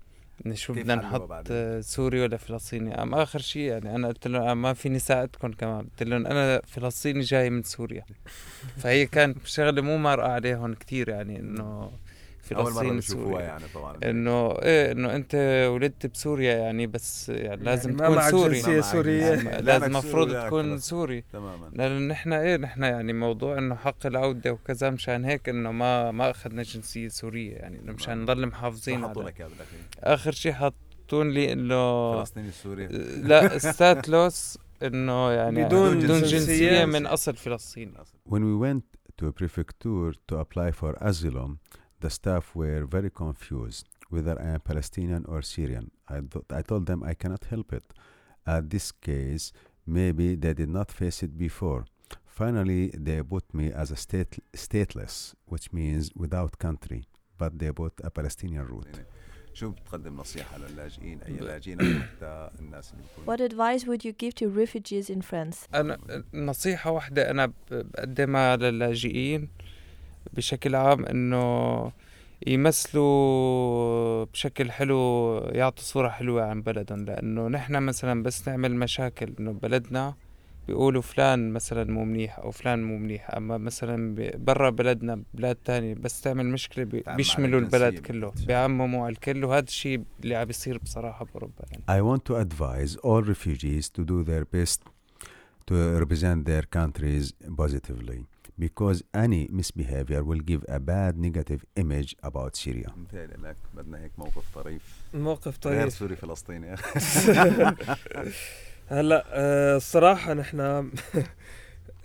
إن 0.46 0.56
شو 0.56 0.74
كيف 0.74 0.84
بدنا 0.84 0.96
نحط؟ 0.96 1.29
آه، 1.51 1.82
سوري 1.82 2.22
ولا 2.22 2.38
فلسطيني؟ 2.38 3.01
أم 3.01 3.15
آخر 3.15 3.39
شيء 3.39 3.62
يعني 3.62 3.96
أنا 3.96 4.08
قلت 4.08 4.27
لهم 4.27 4.41
أنا 4.41 4.53
ما 4.53 4.74
فيني 4.74 5.00
ساعدكم 5.00 5.51
كمان. 5.51 5.82
قلت 5.82 6.03
لهم 6.03 6.27
أنا 6.27 6.62
فلسطيني 6.67 7.20
جاي 7.20 7.50
من 7.50 7.63
سوريا. 7.63 8.06
فهي 8.82 9.06
كانت 9.06 9.38
شغلة 9.46 9.82
مو 9.82 9.98
مارقة 9.98 10.32
عليهم 10.32 10.74
كثير 10.74 11.10
يعني 11.10 11.39
إنه 11.39 11.91
أول 12.55 12.63
مرة 12.63 12.71
فلسطين 12.71 12.97
بشوفوها 12.97 13.41
يعني 13.41 13.63
طبعا. 13.73 13.97
إنه 14.03 14.51
إيه 14.51 14.91
إنه 14.91 15.15
أنت 15.15 15.35
ولدت 15.71 16.05
بسوريا 16.05 16.57
يعني 16.57 16.87
بس 16.87 17.29
يعني 17.29 17.63
لازم 17.63 17.91
ما 17.91 17.97
تكون 17.97 18.21
سوري. 18.31 18.81
سورية. 18.81 19.25
يعني 19.25 19.61
لازم 19.61 19.91
معك 19.91 20.05
مفروض 20.05 20.27
سوري 20.27 20.37
ولا 20.37 20.47
تكون. 20.47 20.77
سوري. 20.79 21.23
تماما. 21.33 21.69
لأن 21.73 22.07
نحن 22.07 22.33
إيه 22.33 22.57
نحن 22.57 22.83
يعني 22.83 23.13
موضوع 23.13 23.57
إنه 23.57 23.75
حق 23.75 24.05
العودة 24.05 24.51
وكذا 24.53 24.89
مشان 24.89 25.25
هيك 25.25 25.49
إنه 25.49 25.71
ما 25.71 26.11
ما 26.11 26.31
أخذنا 26.31 26.63
جنسية 26.63 27.07
سورية 27.07 27.55
يعني 27.55 27.79
إنه 27.79 27.93
مشان 27.93 28.21
نضل 28.21 28.45
محافظين 28.45 29.03
حطوا 29.07 29.21
على 29.21 29.31
لك 29.31 29.41
إياها 29.41 29.51
آخر 30.13 30.31
شيء 30.31 30.53
حطون 30.53 31.29
لي 31.29 31.53
انه 31.53 32.17
فلسطيني 32.19 32.51
سوري 32.51 32.87
لا 33.23 33.57
ستاتلوس 33.57 34.57
إنه 34.83 35.31
يعني 35.31 35.63
بدون 35.63 35.99
بدون. 35.99 36.21
جنسية 36.21 36.85
من 36.85 37.05
أصل 37.05 37.35
فلسطيني. 37.35 37.93
When 38.29 38.41
we 38.43 38.55
went 38.65 38.83
to 39.21 39.27
a 39.27 39.31
prefecture 39.31 40.13
to 40.29 40.35
apply 40.43 40.71
for 40.71 40.91
asylum, 41.09 41.57
the 42.00 42.11
staff 42.11 42.44
were 42.54 42.84
very 42.96 43.11
confused 43.11 43.87
whether 44.14 44.34
I 44.46 44.49
am 44.56 44.61
Palestinian 44.61 45.25
or 45.32 45.40
Syrian. 45.42 45.87
I, 46.08 46.20
th- 46.32 46.44
I 46.50 46.62
told 46.70 46.84
them 46.87 47.02
I 47.02 47.14
cannot 47.14 47.44
help 47.44 47.72
it. 47.72 47.84
At 48.46 48.68
this 48.75 48.92
case, 48.92 49.52
maybe 49.87 50.34
they 50.34 50.52
did 50.52 50.68
not 50.68 50.88
face 51.00 51.18
it 51.26 51.32
before. 51.38 51.84
Finally, 52.26 52.82
they 53.06 53.22
put 53.22 53.44
me 53.54 53.66
as 53.82 53.90
a 53.90 53.96
state, 53.96 54.32
stateless, 54.54 55.34
which 55.46 55.72
means 55.72 56.11
without 56.14 56.58
country, 56.58 57.00
but 57.38 57.58
they 57.58 57.70
put 57.72 57.92
a 58.04 58.11
Palestinian 58.11 58.66
route. 58.66 58.96
شو 59.54 59.70
بتقدم 59.70 60.16
نصيحة 60.16 60.58
للاجئين 60.58 61.20
أي 61.22 61.37
لاجئين 61.37 61.80
أو 61.80 62.00
حتى 62.02 62.50
الناس 62.61 62.92
اللي 62.92 63.04
بيكونوا 63.04 63.37
What 63.37 63.40
advice 63.52 63.87
would 63.87 64.04
you 64.04 64.12
give 64.12 64.34
to 64.34 64.49
refugees 64.49 65.11
in 65.11 65.20
France? 65.22 65.56
انا 65.75 65.99
نصيحة 66.34 66.90
واحدة 66.90 67.30
انا 67.30 67.46
ب- 67.46 67.52
بقدمها 67.70 68.56
للاجئين 68.56 69.49
بشكل 70.34 70.75
عام 70.75 71.05
إنه 71.05 71.91
يمثلوا 72.48 74.24
بشكل 74.24 74.72
حلو 74.72 75.38
يعطوا 75.51 75.84
صورة 75.84 76.10
حلوة 76.10 76.43
عن 76.46 76.62
بلدهم. 76.62 77.05
لأنه 77.05 77.48
نحن 77.48 77.84
مثلا 77.84 78.24
بس 78.24 78.48
نعمل 78.48 78.75
مشاكل 78.75 79.34
إنه 79.39 79.51
بلدنا 79.51 80.15
بيقولوا 80.67 81.01
فلان 81.01 81.51
مثلا 81.53 81.91
مو 81.91 82.05
منيح 82.05 82.39
أو 82.39 82.51
فلان 82.51 82.84
مو 82.84 82.98
منيح. 82.98 83.36
أما 83.36 83.57
مثلا 83.57 84.15
ب- 84.15 84.46
برا 84.46 84.69
بلدنا 84.69 85.24
بلاد 85.34 85.55
تانية 85.55 85.93
بس 85.93 86.22
تعمل 86.22 86.46
مشكلة 86.46 86.84
بيشملوا 87.15 87.60
البلد 87.60 88.00
كله. 88.00 88.31
بيعمموا 88.48 89.05
على 89.05 89.13
الكل. 89.13 89.43
وهذا 89.46 89.65
الشيء 89.65 90.03
اللي 90.24 90.36
عم 90.36 90.46
بيصير 90.46 90.77
بصراحة 90.77 91.25
بأوروبا 91.25 91.63
يعني. 91.72 91.84
I 92.01 92.03
want 92.17 92.22
to 92.31 92.36
advise 92.36 92.96
all 92.96 93.24
refugees 93.34 93.89
to 93.89 94.03
do 94.05 94.24
their 94.29 94.46
best 94.57 94.79
to 95.72 95.74
represent 96.03 96.46
their 96.46 96.65
countries 96.79 97.34
positively. 97.62 98.19
Because 98.59 99.03
any 99.13 99.47
misbehavior 99.51 100.23
will 100.23 100.39
give 100.39 100.65
a 100.67 100.79
bad 100.79 101.17
negative 101.17 101.65
image 101.75 102.15
about 102.23 102.55
Syria. 102.55 102.89
متهيألي 102.97 103.33
لك 103.43 103.55
بدنا 103.73 104.03
هيك 104.03 104.11
موقف 104.17 104.43
طريف 104.55 104.81
موقف 105.13 105.67
غير 105.67 105.81
طيب 105.81 105.89
سوري 105.89 106.15
فلسطيني 106.15 106.75
هلا 108.89 109.23
آه، 109.27 109.77
الصراحة 109.77 110.33
نحن 110.33 110.59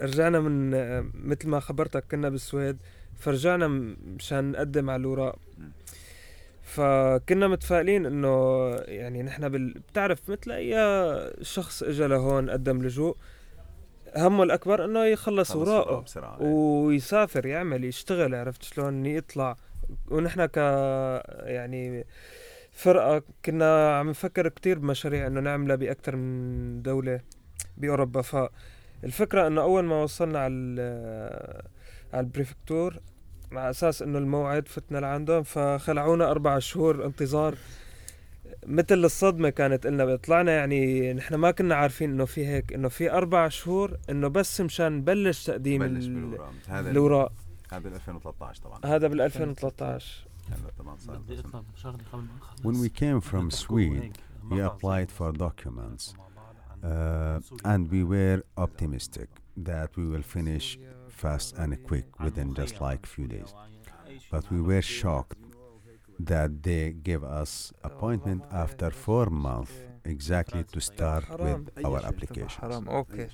رجعنا 0.00 0.40
من 0.40 0.74
آه، 0.74 1.04
مثل 1.14 1.48
ما 1.48 1.60
خبرتك 1.60 2.04
كنا 2.10 2.28
بالسويد 2.28 2.76
فرجعنا 3.18 3.68
مشان 4.16 4.52
نقدم 4.52 4.90
على 4.90 5.00
الوراق 5.00 5.38
مم. 5.58 5.70
فكنا 6.62 7.48
متفائلين 7.48 8.06
إنه 8.06 8.68
يعني 8.74 9.22
نحن 9.22 9.48
بال... 9.48 9.72
بتعرف 9.72 10.30
مثل 10.30 10.50
أي 10.50 10.74
شخص 11.42 11.82
اجى 11.82 12.06
لهون 12.06 12.50
قدم 12.50 12.82
لجوء 12.82 13.16
همه 14.16 14.42
الأكبر 14.42 14.84
إنه 14.84 15.04
يخلص 15.04 15.52
خلص 15.52 15.68
اوراقه 15.68 16.00
بسرعة 16.00 16.42
ويسافر 16.42 17.46
يعمل 17.46 17.84
يشتغل 17.84 18.34
عرفت 18.34 18.62
شلون؟ 18.62 19.06
يطلع. 19.06 19.56
ونحن 20.10 20.46
ك 20.46 20.56
يعني 21.44 22.06
فرقة 22.72 23.22
كنا 23.44 23.98
عم 23.98 24.10
نفكر 24.10 24.48
كتير 24.48 24.78
بمشاريع 24.78 25.26
إنه 25.26 25.40
نعملها 25.40 25.76
بأكثر 25.76 26.16
من 26.16 26.82
دولة 26.82 27.20
بأوروبا. 27.76 28.22
فالفكرة 28.22 29.46
إنه 29.46 29.62
أول 29.62 29.84
ما 29.84 30.02
وصلنا 30.02 30.38
على 30.38 30.82
على 32.12 32.20
البريفكتور 32.20 32.96
على 33.52 33.70
أساس 33.70 34.02
إنه 34.02 34.18
الموعد 34.18 34.68
فتنا 34.68 34.98
لعندهم 34.98 35.42
فخلعونا 35.42 36.30
أربع 36.30 36.58
شهور 36.58 37.06
انتظار. 37.06 37.54
مثل 38.66 38.94
الصدمة 39.04 39.48
كانت 39.50 39.86
لنا 39.86 40.16
طلعنا 40.16 40.52
يعني 40.52 41.12
نحن 41.14 41.34
ما 41.34 41.50
كنا 41.50 41.74
عارفين 41.74 42.10
انه 42.10 42.24
في 42.24 42.46
هيك 42.46 42.72
انه 42.72 42.88
في 42.88 43.12
أربع 43.12 43.48
شهور 43.48 43.96
انه 44.10 44.28
بس 44.28 44.60
مشان 44.60 44.92
نبلش 44.92 45.44
تقديم 45.46 45.82
بلش 45.82 46.06
ال- 46.06 46.12
بالوراق 46.14 46.52
هذا 46.68 46.90
الاوراق 46.90 47.32
هذا 47.72 47.78
بال 47.88 47.92
2013 47.94 48.62
طبعا 48.62 48.80
هذا 48.84 49.08
بال 49.08 49.20
2013 49.20 50.26
هلا 50.50 50.70
طبعا 50.78 50.96
صار 50.96 51.20
When 52.62 52.74
we 52.84 52.88
came 52.88 53.20
from 53.20 53.50
Sweden, 53.50 54.12
we 54.50 54.60
applied 54.60 55.10
for 55.18 55.32
documents 55.32 56.14
uh, 56.84 57.40
and 57.72 57.82
we 57.94 58.02
were 58.14 58.38
optimistic 58.66 59.28
that 59.70 59.90
we 59.96 60.04
will 60.12 60.26
finish 60.36 60.66
fast 61.22 61.48
and 61.62 61.70
quick 61.88 62.06
within 62.26 62.48
just 62.60 62.74
like 62.80 63.02
few 63.06 63.26
days. 63.36 63.50
But 64.34 64.44
we 64.54 64.60
were 64.70 64.82
shocked 65.00 65.38
that 66.30 66.50
they 66.62 66.84
gave 67.08 67.22
us 67.42 67.72
appointment 67.88 68.42
after 68.64 68.90
four 68.90 69.26
months 69.30 69.72
exactly 70.04 70.62
to 70.72 70.80
start 70.80 71.24
with 71.44 71.62
our 71.86 72.00
applications. 72.10 72.60
حرام 72.60 72.88
okay 72.88 73.28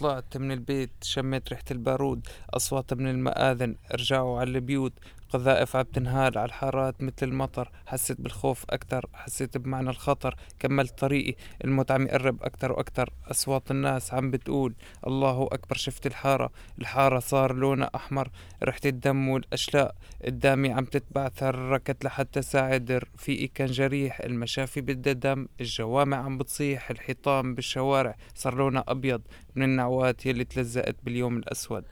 طلعت 0.00 0.36
من 0.36 0.52
البيت 0.52 0.90
شميت 1.02 1.48
ريحة 1.48 1.64
البارود 1.70 2.26
أصوات 2.50 2.94
من 2.94 3.08
المآذن 3.10 3.76
رجعوا 3.94 4.40
على 4.40 4.50
البيوت 4.50 4.92
قذائف 5.32 5.76
عم 5.76 5.82
تنهال 5.82 6.38
على 6.38 6.44
الحارات 6.44 7.02
مثل 7.02 7.14
المطر. 7.22 7.70
حسيت 7.86 8.20
بالخوف 8.20 8.64
أكتر 8.70 9.06
حسيت 9.14 9.58
بمعنى 9.58 9.90
الخطر. 9.90 10.34
كملت 10.58 10.98
طريقي 10.98 11.34
الموت 11.64 11.90
عم 11.90 12.06
يقرب 12.06 12.42
أكتر 12.42 12.72
وأكتر. 12.72 13.12
أصوات 13.30 13.70
الناس 13.70 14.14
عم 14.14 14.30
بتقول 14.30 14.74
الله 15.06 15.48
أكبر 15.52 15.76
شفت 15.76 16.06
الحارة. 16.06 16.50
الحارة 16.78 17.18
صار 17.18 17.54
لونها 17.54 17.90
أحمر. 17.94 18.30
ريحة 18.62 18.80
الدم 18.84 19.28
والأشلاء. 19.28 19.94
قدامي 20.24 20.72
عم 20.72 20.84
تتبع 20.84 21.28
تحركت 21.28 22.04
لحتى 22.04 22.42
ساعد 22.42 22.92
رفيقي 22.92 23.46
كان 23.46 23.66
جريح. 23.66 24.20
المشافي 24.20 24.80
بدها 24.80 25.12
دم 25.12 25.46
الجوامع 25.60 26.16
عم 26.16 26.38
بتصيح 26.38 26.90
الحيطان 26.90 27.54
بالشوارع. 27.54 28.16
صار 28.34 28.54
لونها 28.54 28.84
أبيض 28.88 29.22
من 29.54 29.62
النعوات 29.62 30.26
يلي 30.26 30.44
تلزقت 30.44 30.96
باليوم 31.02 31.36
الأسود. 31.36 31.84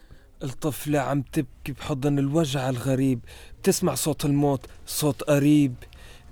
الطفلة 0.42 0.99
عم 0.99 1.23
تبكي 1.23 1.73
بحضن 1.80 2.18
الوجع 2.18 2.68
الغريب 2.68 3.20
بتسمع 3.62 3.94
صوت 3.94 4.25
الموت 4.25 4.61
صوت 4.87 5.23
قريب. 5.23 5.75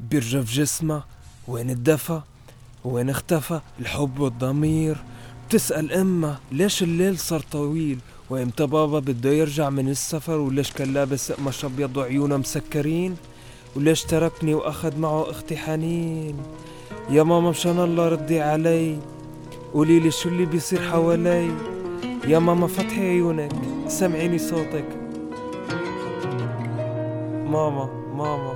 بيرجف 0.00 0.52
جسمه 0.52 1.02
وين 1.48 1.70
الدفى 1.70 2.20
وين 2.84 3.10
اختفى؟ 3.10 3.60
الحب 3.80 4.20
والضمير. 4.20 4.96
بتسأل 5.48 5.92
أمه 5.92 6.38
ليش 6.52 6.82
الليل 6.82 7.18
صار 7.18 7.40
طويل؟ 7.40 7.98
وإمتى 8.30 8.66
بابا 8.66 8.98
بده 8.98 9.30
يرجع 9.30 9.70
من 9.70 9.88
السفر؟ 9.88 10.38
وليش 10.38 10.72
كان 10.72 10.94
لابس 10.94 11.32
قماش 11.32 11.64
أبيض 11.64 11.96
وعيونه 11.96 12.36
مسكرين؟ 12.36 13.16
وليش 13.76 14.04
تركني 14.04 14.54
وأخذ 14.54 14.98
معه 14.98 15.30
أختي 15.30 15.56
حنين؟ 15.56 16.36
يا 17.10 17.22
ماما 17.22 17.50
مشان 17.50 17.80
الله 17.80 18.08
ردي 18.08 18.40
علي. 18.40 18.98
قولي 19.72 20.00
لي 20.00 20.10
شو 20.10 20.28
اللي 20.28 20.46
بيصير 20.46 20.90
حوالي؟ 20.90 21.52
يا 22.26 22.38
ماما 22.38 22.66
فتحي 22.66 23.00
عيونك. 23.00 23.77
سمعيني 23.88 24.38
صوتك. 24.38 24.84
ماما 27.44 27.88
ماما. 28.14 28.54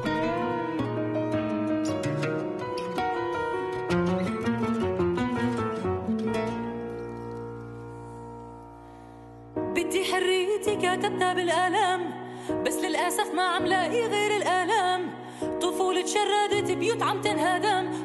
بدي 9.57 10.05
حريتي 10.05 10.77
كتبتها 10.77 11.33
بالقلم 11.35 12.11
بس 12.67 12.75
للأسف 12.75 13.35
ما 13.35 13.43
عم 13.43 13.67
لاقي 13.67 14.07
غير 14.07 14.37
الألم 14.37 15.11
طفولة 15.61 16.05
شردت 16.07 16.71
بيوت 16.71 17.03
عم 17.03 17.21
تنهدم 17.21 18.02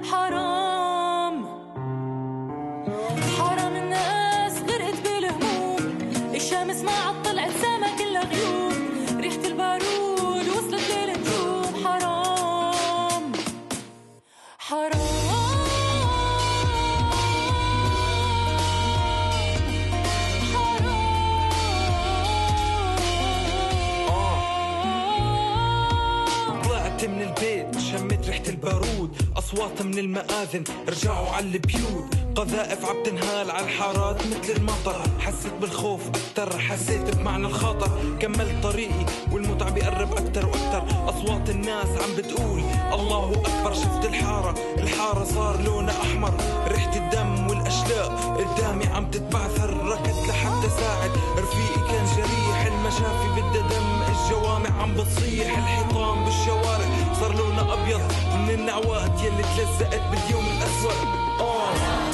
من 29.98 30.04
المآذن. 30.04 30.64
رجعوا 30.90 31.30
على 31.30 31.46
البيوت. 31.46 32.06
قذائف 32.36 32.86
عم 32.86 33.04
تنهال 33.04 33.52
على 33.52 33.66
الحارات 33.66 34.28
مثل 34.28 34.54
المطر. 34.58 35.02
حسيت 35.20 35.54
بالخوف 35.62 36.02
أكتر 36.08 36.60
حسيت 36.60 37.16
بمعنى 37.16 37.46
الخطر. 37.46 37.90
كملت 38.20 38.64
طريقي 38.64 39.06
والمتعة 39.32 39.72
بيقرب 39.72 40.12
أكتر 40.12 40.46
وأكتر 40.46 40.84
أصوات 41.10 41.50
الناس 41.50 41.88
عم 41.88 42.16
بتقول 42.18 42.62
الله 42.94 43.32
أكبر. 43.32 43.74
شفت 43.74 44.06
الحارة. 44.06 44.56
الحارة 44.78 45.24
صار 45.24 45.62
لونها 45.62 46.02
أحمر. 46.02 46.34
ريحة 46.68 46.96
الدم 46.96 47.48
والأشلاء 47.50 48.10
قدامي 48.38 48.86
عم 48.86 49.12
تتبعثر. 49.12 49.70
ركضت 49.88 50.28
لحتى 50.28 50.70
ساعد. 50.80 51.12
رفيقي 51.38 51.88
كان 51.92 52.06
جريح. 52.18 52.66
المشافي 52.66 53.28
بدها 53.36 53.68
دم 53.70 53.87
الجوامع 54.28 54.82
عم 54.82 54.94
بتصيح 54.94 55.58
الحيطان 55.58 56.24
بالشوارع. 56.24 56.88
صار 57.20 57.36
لونها 57.36 57.74
أبيض 57.74 58.02
من 58.36 58.50
النعوات 58.50 59.22
يلي 59.24 59.44
تلزقت 59.58 60.02
باليوم 60.12 60.46
الأسود. 60.46 61.08
آه. 61.40 62.07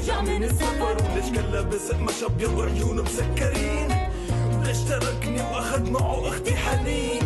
بده 0.00 0.12
يرجع 0.12 0.20
من 0.20 0.44
السفر. 0.44 0.96
وليش 1.12 1.30
كان 1.34 1.52
لابس 1.52 1.92
قماش 1.92 2.24
أبيض 2.24 2.58
وعيونه 2.58 3.02
مسكرين؟ 3.02 3.88
وليش 4.58 4.78
تركني 4.78 5.42
وأخذ 5.42 5.90
معه 5.90 6.28
أختي 6.28 6.56
حنين؟ 6.56 7.22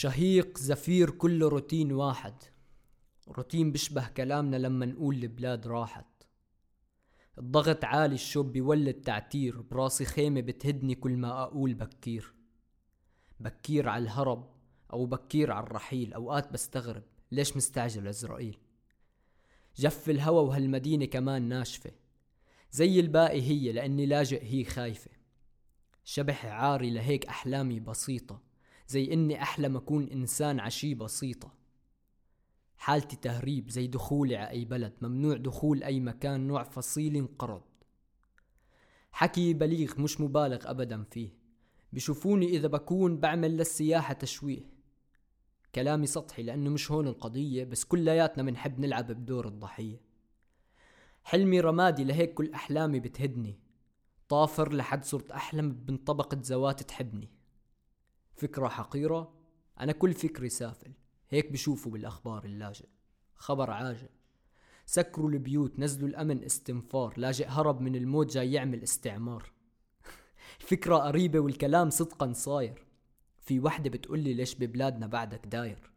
شهيق 0.00 0.58
زفير 0.58 1.10
كله 1.10 1.48
روتين 1.48 1.92
واحد. 1.92 2.34
روتين 3.28 3.72
بيشبه 3.72 4.08
كلامنا 4.08 4.56
لما 4.56 4.86
نقول 4.86 5.16
البلاد 5.16 5.66
راحت. 5.66 6.06
الضغط 7.38 7.84
عالي 7.84 8.14
الشوب 8.14 8.52
بيولد 8.52 8.94
تعتير 8.94 9.60
براسي 9.60 10.04
خيمة 10.04 10.40
بتهدني 10.40 10.94
كل 10.94 11.16
ما 11.16 11.42
أقول 11.42 11.74
بكير. 11.74 12.34
بكير 13.40 13.88
على 13.88 14.04
الهرب 14.04 14.50
أو 14.92 15.06
بكير 15.06 15.52
على 15.52 15.66
الرحيل 15.66 16.12
أوقات 16.12 16.52
بستغرب 16.52 17.04
ليش 17.32 17.56
مستعجل 17.56 18.08
إسرائيل 18.08 18.58
جف 19.76 20.10
الهوى 20.10 20.44
وهالمدينة 20.44 21.04
كمان 21.04 21.42
ناشفة. 21.42 21.90
زي 22.70 23.00
الباقي 23.00 23.42
هي 23.42 23.72
لأني 23.72 24.06
لاجئ 24.06 24.44
هي 24.44 24.64
خايفة. 24.64 25.10
شبح 26.04 26.46
عاري 26.46 26.90
لهيك 26.90 27.26
أحلامي 27.26 27.80
بسيطة. 27.80 28.49
زي 28.90 29.12
إني 29.12 29.42
أحلم 29.42 29.76
أكون 29.76 30.08
إنسان 30.08 30.60
عشي 30.60 30.94
بسيطة. 30.94 31.54
حالتي 32.76 33.16
تهريب 33.16 33.70
زي 33.70 33.86
دخولي 33.86 34.36
على 34.36 34.50
أي 34.50 34.64
بلد 34.64 34.92
ممنوع 35.02 35.36
دخول 35.36 35.84
أي 35.84 36.00
مكان 36.00 36.46
نوع 36.46 36.62
فصيل 36.62 37.16
انقرض. 37.16 37.62
حكي 39.12 39.54
بليغ 39.54 40.00
مش 40.00 40.20
مبالغ 40.20 40.70
أبدا 40.70 41.02
فيه. 41.02 41.30
بشوفوني 41.92 42.46
إذا 42.46 42.68
بكون 42.68 43.16
بعمل 43.16 43.56
للسياحة 43.56 44.14
تشويه. 44.14 44.70
كلامي 45.74 46.06
سطحي 46.06 46.42
لأنه 46.42 46.70
مش 46.70 46.90
هون 46.90 47.08
القضية 47.08 47.64
بس 47.64 47.84
كلياتنا 47.84 48.42
منحب 48.42 48.80
نلعب 48.80 49.12
بدور 49.12 49.48
الضحية. 49.48 50.00
حلمي 51.24 51.60
رمادي 51.60 52.04
لهيك 52.04 52.34
كل 52.34 52.52
أحلامي 52.52 53.00
بتهدني. 53.00 53.60
طافر 54.28 54.72
لحد 54.72 55.04
صرت 55.04 55.30
أحلم 55.30 55.72
بن 55.72 55.96
طبقة 55.96 56.42
زوات 56.42 56.82
تحبني. 56.82 57.39
فكرة 58.40 58.68
حقيرة 58.68 59.32
أنا 59.80 59.92
كل 59.92 60.12
فكري 60.12 60.48
سافل. 60.48 60.92
هيك 61.30 61.52
بشوفوا 61.52 61.92
بالأخبار 61.92 62.44
اللاجئ. 62.44 62.86
خبر 63.34 63.70
عاجل. 63.70 64.08
سكروا 64.86 65.30
البيوت 65.30 65.78
نزلوا 65.78 66.08
الأمن 66.08 66.44
استنفار. 66.44 67.14
لاجئ 67.16 67.46
هرب 67.46 67.80
من 67.80 67.96
الموت 67.96 68.32
جاي 68.32 68.52
يعمل 68.52 68.82
استعمار. 68.82 69.52
الفكرة 70.60 70.96
قريبة 70.96 71.40
والكلام 71.40 71.90
صدقا 71.90 72.32
صاير. 72.32 72.86
في 73.38 73.60
وحدة 73.60 73.90
بتقولي 73.90 74.34
ليش 74.34 74.54
ببلادنا 74.54 75.06
بعدك 75.06 75.46
داير؟ 75.46 75.90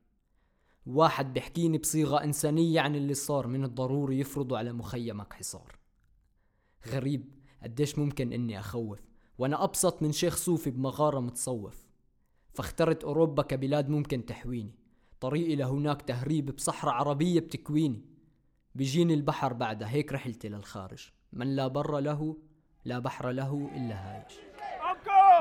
واحد 0.86 1.34
بيحكيني 1.34 1.78
بصيغة 1.78 2.24
إنسانية 2.24 2.82
عن 2.82 2.96
اللي 2.96 3.14
صار 3.14 3.48
من 3.48 3.64
الضروري 3.64 4.20
يفرضوا 4.20 4.58
على 4.58 4.74
مخيمك 4.74 5.34
حصار. 5.34 5.80
غريب 6.88 7.32
قديش 7.64 8.00
ممكن 8.00 8.34
إني 8.34 8.60
أخوف؟ 8.60 9.00
وأنا 9.38 9.64
أبسط 9.64 10.02
من 10.04 10.12
شيخ 10.12 10.38
صوفي 10.38 10.72
بمغارة 10.72 11.20
متصوف. 11.20 11.83
فاخترت 12.54 13.04
أوروبا 13.04 13.44
كبلاد 13.44 13.90
ممكن 13.90 14.26
تحويني. 14.26 14.76
طريقي 15.22 15.56
لهناك 15.56 16.02
تهريب 16.02 16.56
بصحراء 16.56 16.94
عربية 16.94 17.40
بتكويني. 17.40 18.02
بيجيني 18.76 19.14
البحر 19.14 19.54
بعدها. 19.54 19.90
هيك 19.90 20.14
رحلتي 20.14 20.50
للخارج. 20.50 21.10
من 21.34 21.56
لا 21.56 21.68
بر 21.68 22.00
له 22.00 22.38
لا 22.86 23.00
بحر 23.00 23.30
له 23.30 23.70
إلا 23.76 23.96
هايش 23.96 24.34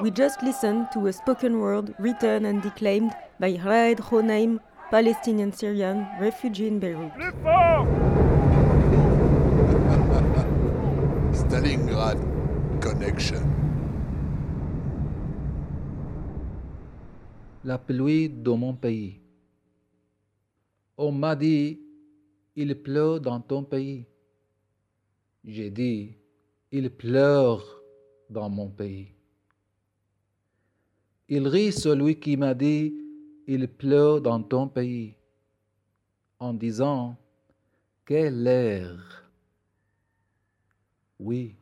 We 0.01 0.11
just 0.11 0.43
listened 0.43 0.87
to 0.95 1.07
a 1.07 1.13
spoken 1.13 1.61
word 1.61 1.95
written 1.99 2.47
and 2.47 2.63
declaimed 2.63 3.13
by 3.39 3.59
Raed 3.63 3.99
Khonaim, 3.99 4.59
Palestinian 4.91 5.53
Syrian 5.53 6.07
refugee 6.19 6.69
in 6.69 6.81
Beirut. 6.81 7.13
Stalingrad 11.41 12.19
Connection. 12.81 13.52
La 17.65 17.79
pluie 17.79 18.29
de 18.29 18.51
mon 18.51 18.75
pays. 18.75 19.21
On 20.97 21.13
m'a 21.13 21.37
dit, 21.37 21.79
il 22.57 22.75
pleut 22.75 23.21
dans 23.21 23.41
ton 23.41 23.63
pays. 23.63 24.05
J'ai 25.45 25.71
dit, 25.71 26.17
il 26.73 26.91
pleure 26.91 27.65
dans 28.29 28.51
mon 28.51 28.69
pays. 28.69 29.15
Il 31.29 31.47
rit 31.47 31.71
celui 31.71 32.19
qui 32.19 32.37
m'a 32.37 32.53
dit, 32.53 32.95
il 33.47 33.69
pleut 33.69 34.21
dans 34.21 34.43
ton 34.43 34.67
pays, 34.67 35.15
en 36.41 36.53
disant, 36.53 37.17
quel 38.05 38.45
air. 38.45 39.31
Oui, 41.21 41.55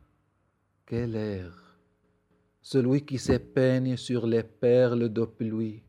quel 0.87 1.15
air. 1.15 1.77
Celui 2.63 3.05
qui 3.05 3.19
se 3.19 3.33
peigne 3.33 3.97
sur 3.97 4.25
les 4.25 4.43
perles 4.43 5.07
de 5.07 5.25
pluie. 5.25 5.83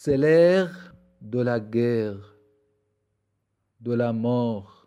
C'est 0.00 0.16
l'air 0.16 0.94
de 1.20 1.40
la 1.40 1.58
guerre, 1.58 2.36
de 3.80 3.92
la 3.94 4.12
mort, 4.12 4.86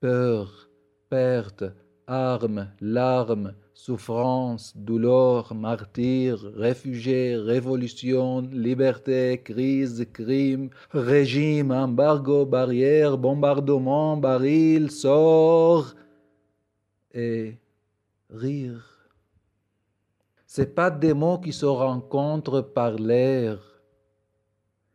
peur, 0.00 0.68
perte, 1.08 1.62
armes, 2.08 2.66
larmes, 2.80 3.54
souffrance, 3.74 4.76
douleur, 4.76 5.54
martyr, 5.54 6.40
réfugiés, 6.56 7.36
révolution, 7.36 8.40
liberté, 8.40 9.40
crise, 9.40 10.04
crime, 10.12 10.70
régime, 10.90 11.70
embargo, 11.70 12.44
barrière, 12.44 13.16
bombardement, 13.18 14.16
baril, 14.16 14.90
sort 14.90 15.94
et 17.14 17.56
rire. 18.30 19.12
C'est 20.44 20.74
pas 20.74 20.90
des 20.90 21.14
mots 21.14 21.38
qui 21.38 21.52
se 21.52 21.66
rencontrent 21.66 22.62
par 22.62 22.96
l'air. 22.96 23.69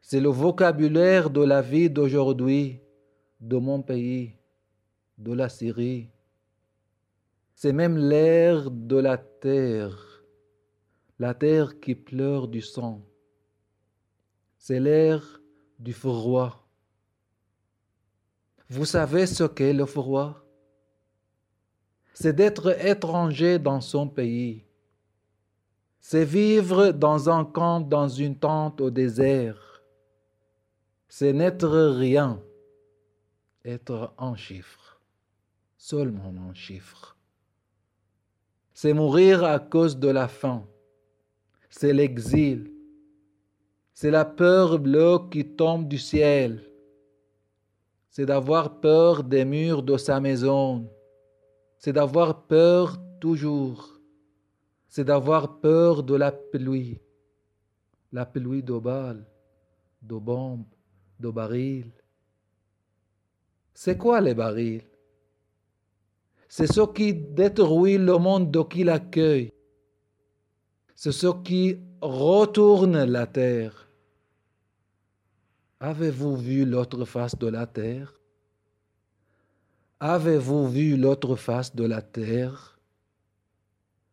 C'est 0.07 0.19
le 0.19 0.29
vocabulaire 0.29 1.31
de 1.31 1.41
la 1.41 1.63
vie 1.63 1.89
d'aujourd'hui, 1.89 2.79
de 3.39 3.57
mon 3.57 3.81
pays, 3.81 4.35
de 5.17 5.33
la 5.33 5.49
Syrie. 5.49 6.11
C'est 7.55 7.73
même 7.73 7.97
l'air 7.97 8.69
de 8.69 8.97
la 8.97 9.17
terre, 9.17 10.23
la 11.17 11.33
terre 11.33 11.79
qui 11.79 11.95
pleure 11.95 12.47
du 12.47 12.61
sang. 12.61 13.01
C'est 14.59 14.79
l'air 14.79 15.41
du 15.79 15.91
froid. 15.91 16.67
Vous 18.69 18.85
savez 18.85 19.25
ce 19.25 19.45
qu'est 19.45 19.73
le 19.73 19.87
froid? 19.87 20.45
C'est 22.13 22.33
d'être 22.33 22.79
étranger 22.85 23.57
dans 23.57 23.81
son 23.81 24.07
pays. 24.07 24.65
C'est 25.99 26.25
vivre 26.25 26.91
dans 26.91 27.27
un 27.27 27.43
camp, 27.43 27.79
dans 27.81 28.07
une 28.07 28.37
tente 28.37 28.79
au 28.81 28.91
désert. 28.91 29.74
C'est 31.17 31.31
n'être 31.31 31.69
rien, 31.97 32.43
être 33.63 34.13
un 34.17 34.35
chiffre, 34.35 34.99
seulement 35.77 36.33
un 36.49 36.53
chiffre. 36.53 37.15
C'est 38.73 38.91
mourir 38.91 39.45
à 39.45 39.59
cause 39.59 39.97
de 39.97 40.09
la 40.09 40.27
faim. 40.27 40.67
C'est 41.69 41.93
l'exil. 41.93 42.69
C'est 43.93 44.11
la 44.11 44.25
peur 44.25 44.77
bleue 44.77 45.19
qui 45.31 45.45
tombe 45.45 45.87
du 45.87 45.99
ciel. 45.99 46.69
C'est 48.09 48.25
d'avoir 48.25 48.81
peur 48.81 49.23
des 49.23 49.45
murs 49.45 49.83
de 49.83 49.95
sa 49.95 50.19
maison. 50.19 50.91
C'est 51.77 51.93
d'avoir 51.93 52.45
peur 52.45 52.99
toujours. 53.21 54.01
C'est 54.89 55.05
d'avoir 55.05 55.61
peur 55.61 56.03
de 56.03 56.15
la 56.15 56.33
pluie. 56.33 56.99
La 58.11 58.25
pluie 58.25 58.63
de 58.63 58.77
balles, 58.77 59.25
de 60.01 60.17
bombes, 60.17 60.74
de 61.19 61.29
barils. 61.29 61.91
C'est 63.73 63.97
quoi 63.97 64.21
les 64.21 64.33
barils? 64.33 64.83
C'est 66.47 66.71
ce 66.71 66.81
qui 66.93 67.13
détruit 67.13 67.97
le 67.97 68.17
monde 68.17 68.51
de 68.51 68.61
qui 68.61 68.83
l'accueille. 68.83 69.51
C'est 70.95 71.11
ce 71.11 71.27
qui 71.43 71.77
retourne 72.01 73.03
la 73.03 73.27
terre. 73.27 73.89
Avez-vous 75.81 76.37
vu 76.37 76.65
l'autre 76.65 77.03
face 77.03 77.37
de 77.37 77.47
la 77.47 77.67
terre? 77.67 78.13
Avez-vous 79.99 80.69
vu 80.69 80.95
l'autre 80.95 81.35
face 81.35 81.75
de 81.75 81.83
la 81.83 82.01
terre? 82.01 82.79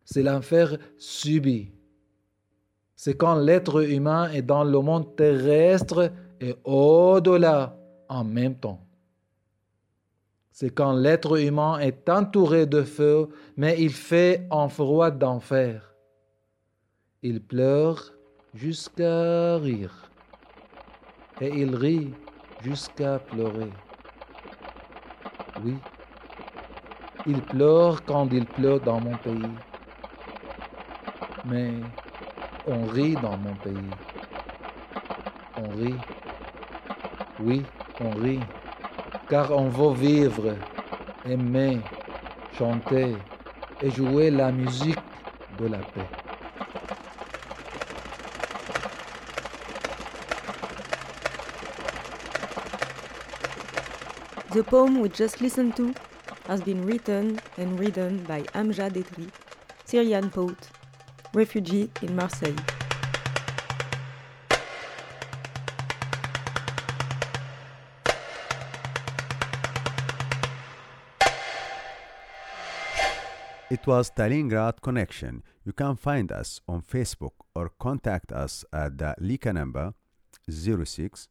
C'est 0.04 0.22
l'enfer 0.22 0.78
subi. 0.98 1.70
C'est 2.96 3.16
quand 3.16 3.36
l'être 3.36 3.82
humain 3.84 4.30
est 4.32 4.42
dans 4.42 4.64
le 4.64 4.80
monde 4.80 5.14
terrestre 5.16 6.12
et 6.42 6.56
au-delà 6.64 7.76
en 8.08 8.24
même 8.24 8.56
temps. 8.56 8.80
C'est 10.50 10.70
quand 10.70 10.92
l'être 10.92 11.40
humain 11.40 11.78
est 11.78 12.08
entouré 12.08 12.66
de 12.66 12.82
feu, 12.82 13.28
mais 13.56 13.76
il 13.78 13.92
fait 13.92 14.46
un 14.50 14.68
froid 14.68 15.10
d'enfer. 15.10 15.94
Il 17.22 17.40
pleure 17.40 18.12
jusqu'à 18.52 19.56
rire, 19.56 20.10
et 21.40 21.48
il 21.48 21.74
rit 21.74 22.12
jusqu'à 22.60 23.18
pleurer. 23.20 23.72
Oui, 25.64 25.76
il 27.26 27.40
pleure 27.40 28.04
quand 28.04 28.28
il 28.32 28.44
pleut 28.44 28.80
dans 28.80 29.00
mon 29.00 29.16
pays, 29.16 29.54
mais 31.44 31.72
on 32.66 32.84
rit 32.86 33.14
dans 33.14 33.36
mon 33.36 33.54
pays. 33.54 33.90
On 35.56 35.68
rit. 35.76 35.94
Oui, 37.44 37.62
on 38.00 38.10
rit 38.20 38.40
car 39.28 39.50
on 39.50 39.68
veut 39.68 39.94
vivre, 39.94 40.54
aimer, 41.28 41.80
chanter 42.56 43.16
et 43.80 43.90
jouer 43.90 44.30
la 44.30 44.52
musique 44.52 44.98
de 45.58 45.66
la 45.66 45.78
paix. 45.78 46.06
The 54.52 54.62
poem 54.62 55.00
we 55.00 55.08
just 55.08 55.40
listened 55.40 55.74
to 55.76 55.94
has 56.46 56.60
been 56.60 56.86
written 56.86 57.40
and 57.56 57.80
read 57.80 57.96
by 58.28 58.42
Amjad 58.54 58.96
Etri, 58.96 59.28
Syrian 59.84 60.28
poet, 60.30 60.68
refugee 61.32 61.90
in 62.02 62.14
Marseille. 62.14 62.81
Stalingrad 73.84 74.80
Connection. 74.80 75.42
You 75.64 75.72
can 75.72 75.96
find 75.96 76.30
us 76.30 76.60
on 76.68 76.82
Facebook 76.82 77.34
or 77.54 77.70
contact 77.78 78.30
us 78.32 78.64
at 78.72 78.96
the 78.96 79.14
Lika 79.18 79.52
number 79.52 79.92
06 80.48 81.28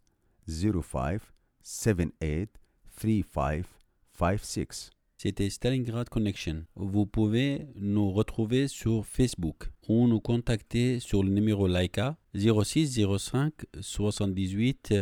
05 0.47 1.31
78 1.63 2.49
35 2.97 3.65
56. 4.13 4.89
C'était 5.17 5.49
Stalingrad 5.49 6.09
Connection. 6.09 6.65
Vous 6.75 7.05
pouvez 7.05 7.67
nous 7.75 8.11
retrouver 8.11 8.67
sur 8.67 9.05
Facebook 9.05 9.69
ou 9.87 10.07
nous 10.07 10.19
contacter 10.19 10.99
sur 10.99 11.23
le 11.23 11.29
numéro 11.29 11.67
Laika 11.67 12.17
06 12.35 12.99
05 13.17 13.53
78 13.79 14.95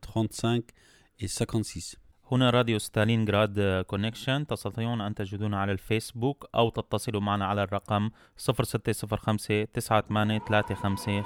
35 0.00 0.64
et 1.18 1.28
56. 1.28 1.96
هنا 2.32 2.50
راديو 2.50 2.78
ستالينغراد 2.78 3.84
كونكشن. 3.86 4.46
تستطيعون 4.46 5.00
أن 5.00 5.14
تجدونا 5.14 5.60
على 5.60 5.72
الفيسبوك 5.72 6.48
أو 6.54 6.70
تتصلوا 6.70 7.20
معنا 7.20 7.46
على 7.46 7.62
الرقم 7.62 8.10
0605 8.36 9.64
98 9.64 11.22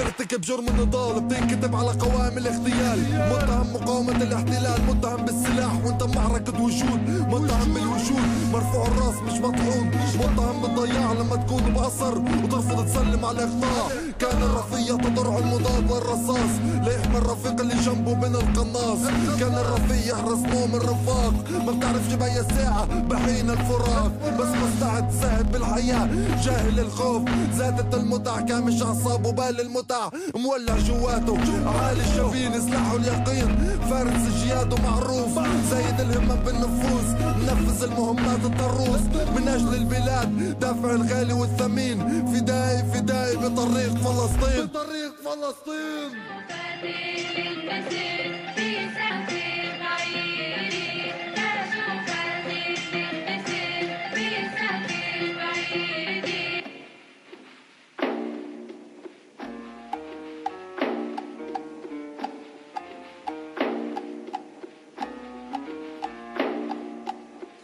ترتكب 0.00 0.40
جرم 0.40 0.68
النضال 0.68 1.20
بتنكتب 1.20 1.76
على 1.76 1.90
قوائم 1.90 2.38
الاغتيال. 2.38 3.00
متهم 3.32 3.72
مقاومة 3.74 4.22
الاحتلال. 4.22 4.80
متهم 4.88 5.24
بالسلاح 5.24 5.84
وانت 5.84 6.02
معركة 6.02 6.62
وجود 6.62 7.00
متهم 7.08 7.74
بالوجود. 7.74 8.28
مرفوع 8.52 8.86
الراس 8.86 9.14
مش 9.14 9.38
مطحون. 9.38 9.90
متهم 10.18 10.62
بالضياع 10.62 11.12
لما 11.12 11.36
تكون 11.36 11.62
بأثر 11.62 12.18
وترفض 12.18 12.86
تسلم 12.86 13.24
على 13.24 13.44
الاقطاع 13.44 13.88
كان 14.20 14.42
الرفيع 14.42 14.96
تضرع 14.96 15.38
المضاد 15.38 15.90
والرصاص 15.90 16.50
ليحمي 16.84 17.18
الرفيق 17.18 17.60
اللي 17.60 17.74
جنبه 17.74 18.14
من 18.14 18.34
القناص. 18.34 18.98
كان 19.40 19.54
الرفيع 19.54 19.96
يحرس 19.96 20.38
نوم 20.38 20.74
الرفاق. 20.74 21.34
ما 21.66 21.72
بتعرفش 21.72 22.14
بأي 22.14 22.44
ساعة 22.56 22.84
بحين 22.84 23.50
الفراق. 23.50 24.12
بس 24.38 24.46
مستعد 24.46 25.10
ساهب 25.20 25.52
بالحياة. 25.52 26.08
جاهل 26.44 26.80
الخوف. 26.80 27.22
زادت 27.56 27.94
المتع 27.94 28.40
كامش 28.40 28.82
أعصابه 28.82 29.32
بال 29.32 29.60
المتع 29.60 30.08
مولع 30.36 30.78
جواته. 30.78 31.38
عالي 31.66 32.00
الشبين 32.00 32.60
سلاحه 32.60 32.96
اليقين. 32.96 33.78
فارس 33.90 34.42
جياده 34.42 34.76
معروف. 34.76 35.34
زايد 35.70 36.00
الهمة 36.00 36.34
بالنفوس. 36.34 37.08
نفذ 37.46 37.82
المهمات 37.84 38.44
الطروس 38.44 39.00
من 39.36 39.48
أجل 39.48 39.74
البلاد. 39.74 40.58
دافع 40.60 40.90
الغالي 40.90 41.32
والثمين. 41.32 42.26
فدائي 42.26 42.84
فدائي 42.92 43.36
بطريق 43.36 44.09
فلسطين. 44.10 44.66
بطريق 44.66 45.14
فلسطين. 45.24 46.10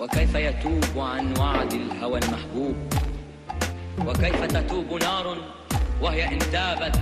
وكيف 0.01 0.35
يتوب 0.35 0.99
عن 0.99 1.35
وعد 1.39 1.73
الهوى 1.73 2.19
المحبوب؟ 2.19 2.77
وكيف 4.07 4.45
تتوب 4.45 4.93
نار 5.03 5.56
وهي 6.01 6.25
إن 6.33 6.39
تابت 6.39 6.97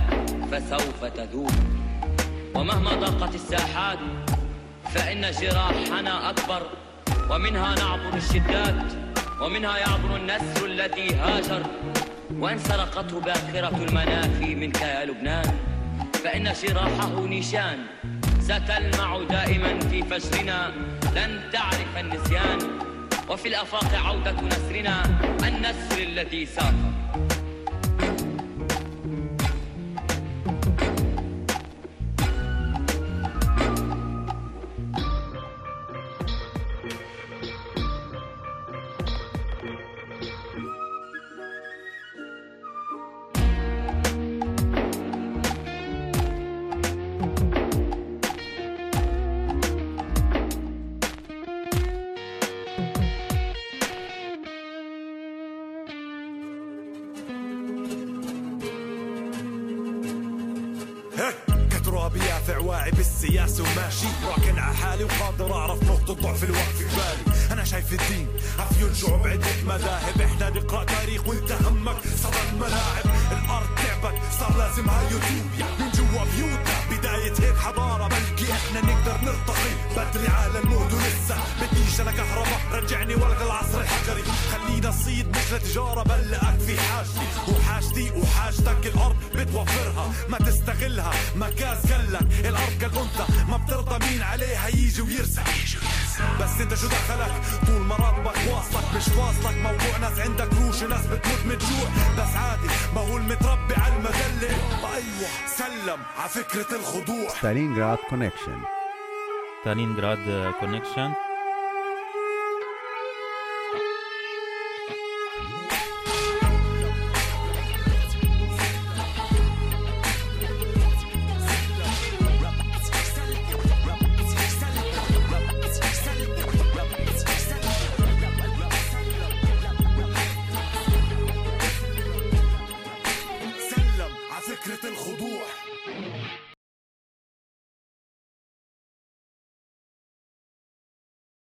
فسوف 0.51 1.05
تذوب. 1.05 1.51
ومهما 2.55 2.93
ضاقت 2.93 3.35
الساحات 3.35 3.99
فإن 4.93 5.31
جراحنا 5.41 6.29
أكبر. 6.29 6.61
ومنها 7.29 7.75
نعبر 7.75 8.17
الشدات 8.17 8.83
ومنها 9.41 9.77
يعبر 9.77 10.15
النسر 10.15 10.65
الذي 10.65 11.15
هاجر. 11.15 11.65
وإن 12.31 12.59
سرقته 12.59 13.19
باكرة 13.19 13.77
المنافي 13.87 14.55
منك 14.55 14.81
يا 14.81 15.05
لبنان. 15.05 15.53
فإن 16.23 16.53
جراحه 16.63 17.25
نيشان 17.25 17.77
ستلمع 18.39 19.19
دائما 19.29 19.79
في 19.79 20.03
فجرنا. 20.03 20.71
لن 21.15 21.41
تعرف 21.53 21.97
النسيان. 21.99 22.59
وفي 23.29 23.47
الآفاق 23.47 23.95
عودة 24.05 24.35
نسرنا 24.41 25.03
النسر 25.47 25.97
الذي 25.97 26.45
سافر. 26.45 26.94
وماشي 63.85 64.07
راكن 64.27 64.59
على 64.59 64.75
حالي 64.75 65.03
وقادر 65.03 65.53
أعرف 65.53 65.83
نقطة 65.83 66.13
ضعف 66.13 66.43
الوقت 66.43 66.75
في 66.77 66.83
بالي. 66.83 67.53
أنا 67.53 67.63
شايف 67.63 67.93
الدين 67.93 68.27
عفيون 68.59 68.95
شعوب 68.95 69.27
عدة 69.27 69.47
مذاهب 69.67 70.21
إحنا 70.21 70.49
نقرأ 70.49 70.83
تاريخ 70.83 71.27
وانت 71.27 71.51
همك 71.51 71.97
صدى 72.23 72.37
الملاعب. 72.53 73.05
الأرض 73.31 73.67
تعبت 73.75 74.15
صار 74.39 74.57
لازمها 74.57 75.01
يوتيوب 75.01 75.45
من 75.79 75.91
جوا 75.91 76.23
بيوتنا 76.35 76.84
بداية 77.29 77.49
هيك 77.49 77.57
حضارة 77.57 78.07
بلكي 78.07 78.51
إحنا 78.51 78.81
نقدر 78.81 79.17
نرتقي. 79.23 79.73
بدري 79.95 80.27
على 80.27 80.59
الموت 80.59 80.93
ولسه 80.93 81.37
بديش 81.61 82.01
أنا 82.01 82.11
كهرباء 82.11 82.61
رجعني 82.71 83.15
والغى 83.15 83.45
العصر 83.45 83.81
الحجري. 83.81 84.23
خلينا 84.51 84.91
صيد 84.91 85.37
مش 85.37 85.53
لتجارة 85.53 86.03
بلقك 86.03 86.59
في 86.59 86.79
حاجتي. 86.79 87.27
وحاجتي 87.47 88.11
وحاجتك 88.11 88.85
الأرض 88.85 89.15
بتوفرها. 89.35 90.13
ما 90.29 90.37
تستغلها. 90.37 91.11
مكاس 91.35 91.91
قالك 91.91 92.45
الأرض 92.45 92.77
كالأنثى. 92.81 93.25
ما 93.49 93.57
بترضى 93.57 94.05
مين 94.05 94.21
عليها. 94.21 94.67
يجي 94.67 95.01
ويرسى 95.01 95.41
بس 96.41 96.61
انت 96.61 96.73
شو 96.73 96.87
دخلك؟ 96.87 97.31
طول 97.67 97.81
ما 97.81 97.95
راتبك 97.95 98.37
واصلك 98.53 98.95
مش 98.95 99.07
واصلك 99.17 99.57
موضوع 99.57 99.97
ناس 100.01 100.19
عندك 100.19 100.49
روش 100.53 100.81
وناس 100.83 101.05
بتموت 101.05 101.45
من 101.45 101.51
الجوع 101.51 101.89
بس 102.17 102.35
عادي 102.35 102.67
ما 102.95 103.01
هو 103.01 103.17
المتربي 103.17 103.73
على 103.77 103.93
المذلة. 103.97 104.49
أيوه 104.95 105.29
سلم 105.47 105.99
على 106.17 106.29
فكرة 106.29 106.75
الخضوع. 106.75 107.29
ستالينغراد 107.29 107.97
كونكشن. 108.09 108.59
ستالينغراد 109.61 110.53
كونكشن. 110.59 111.13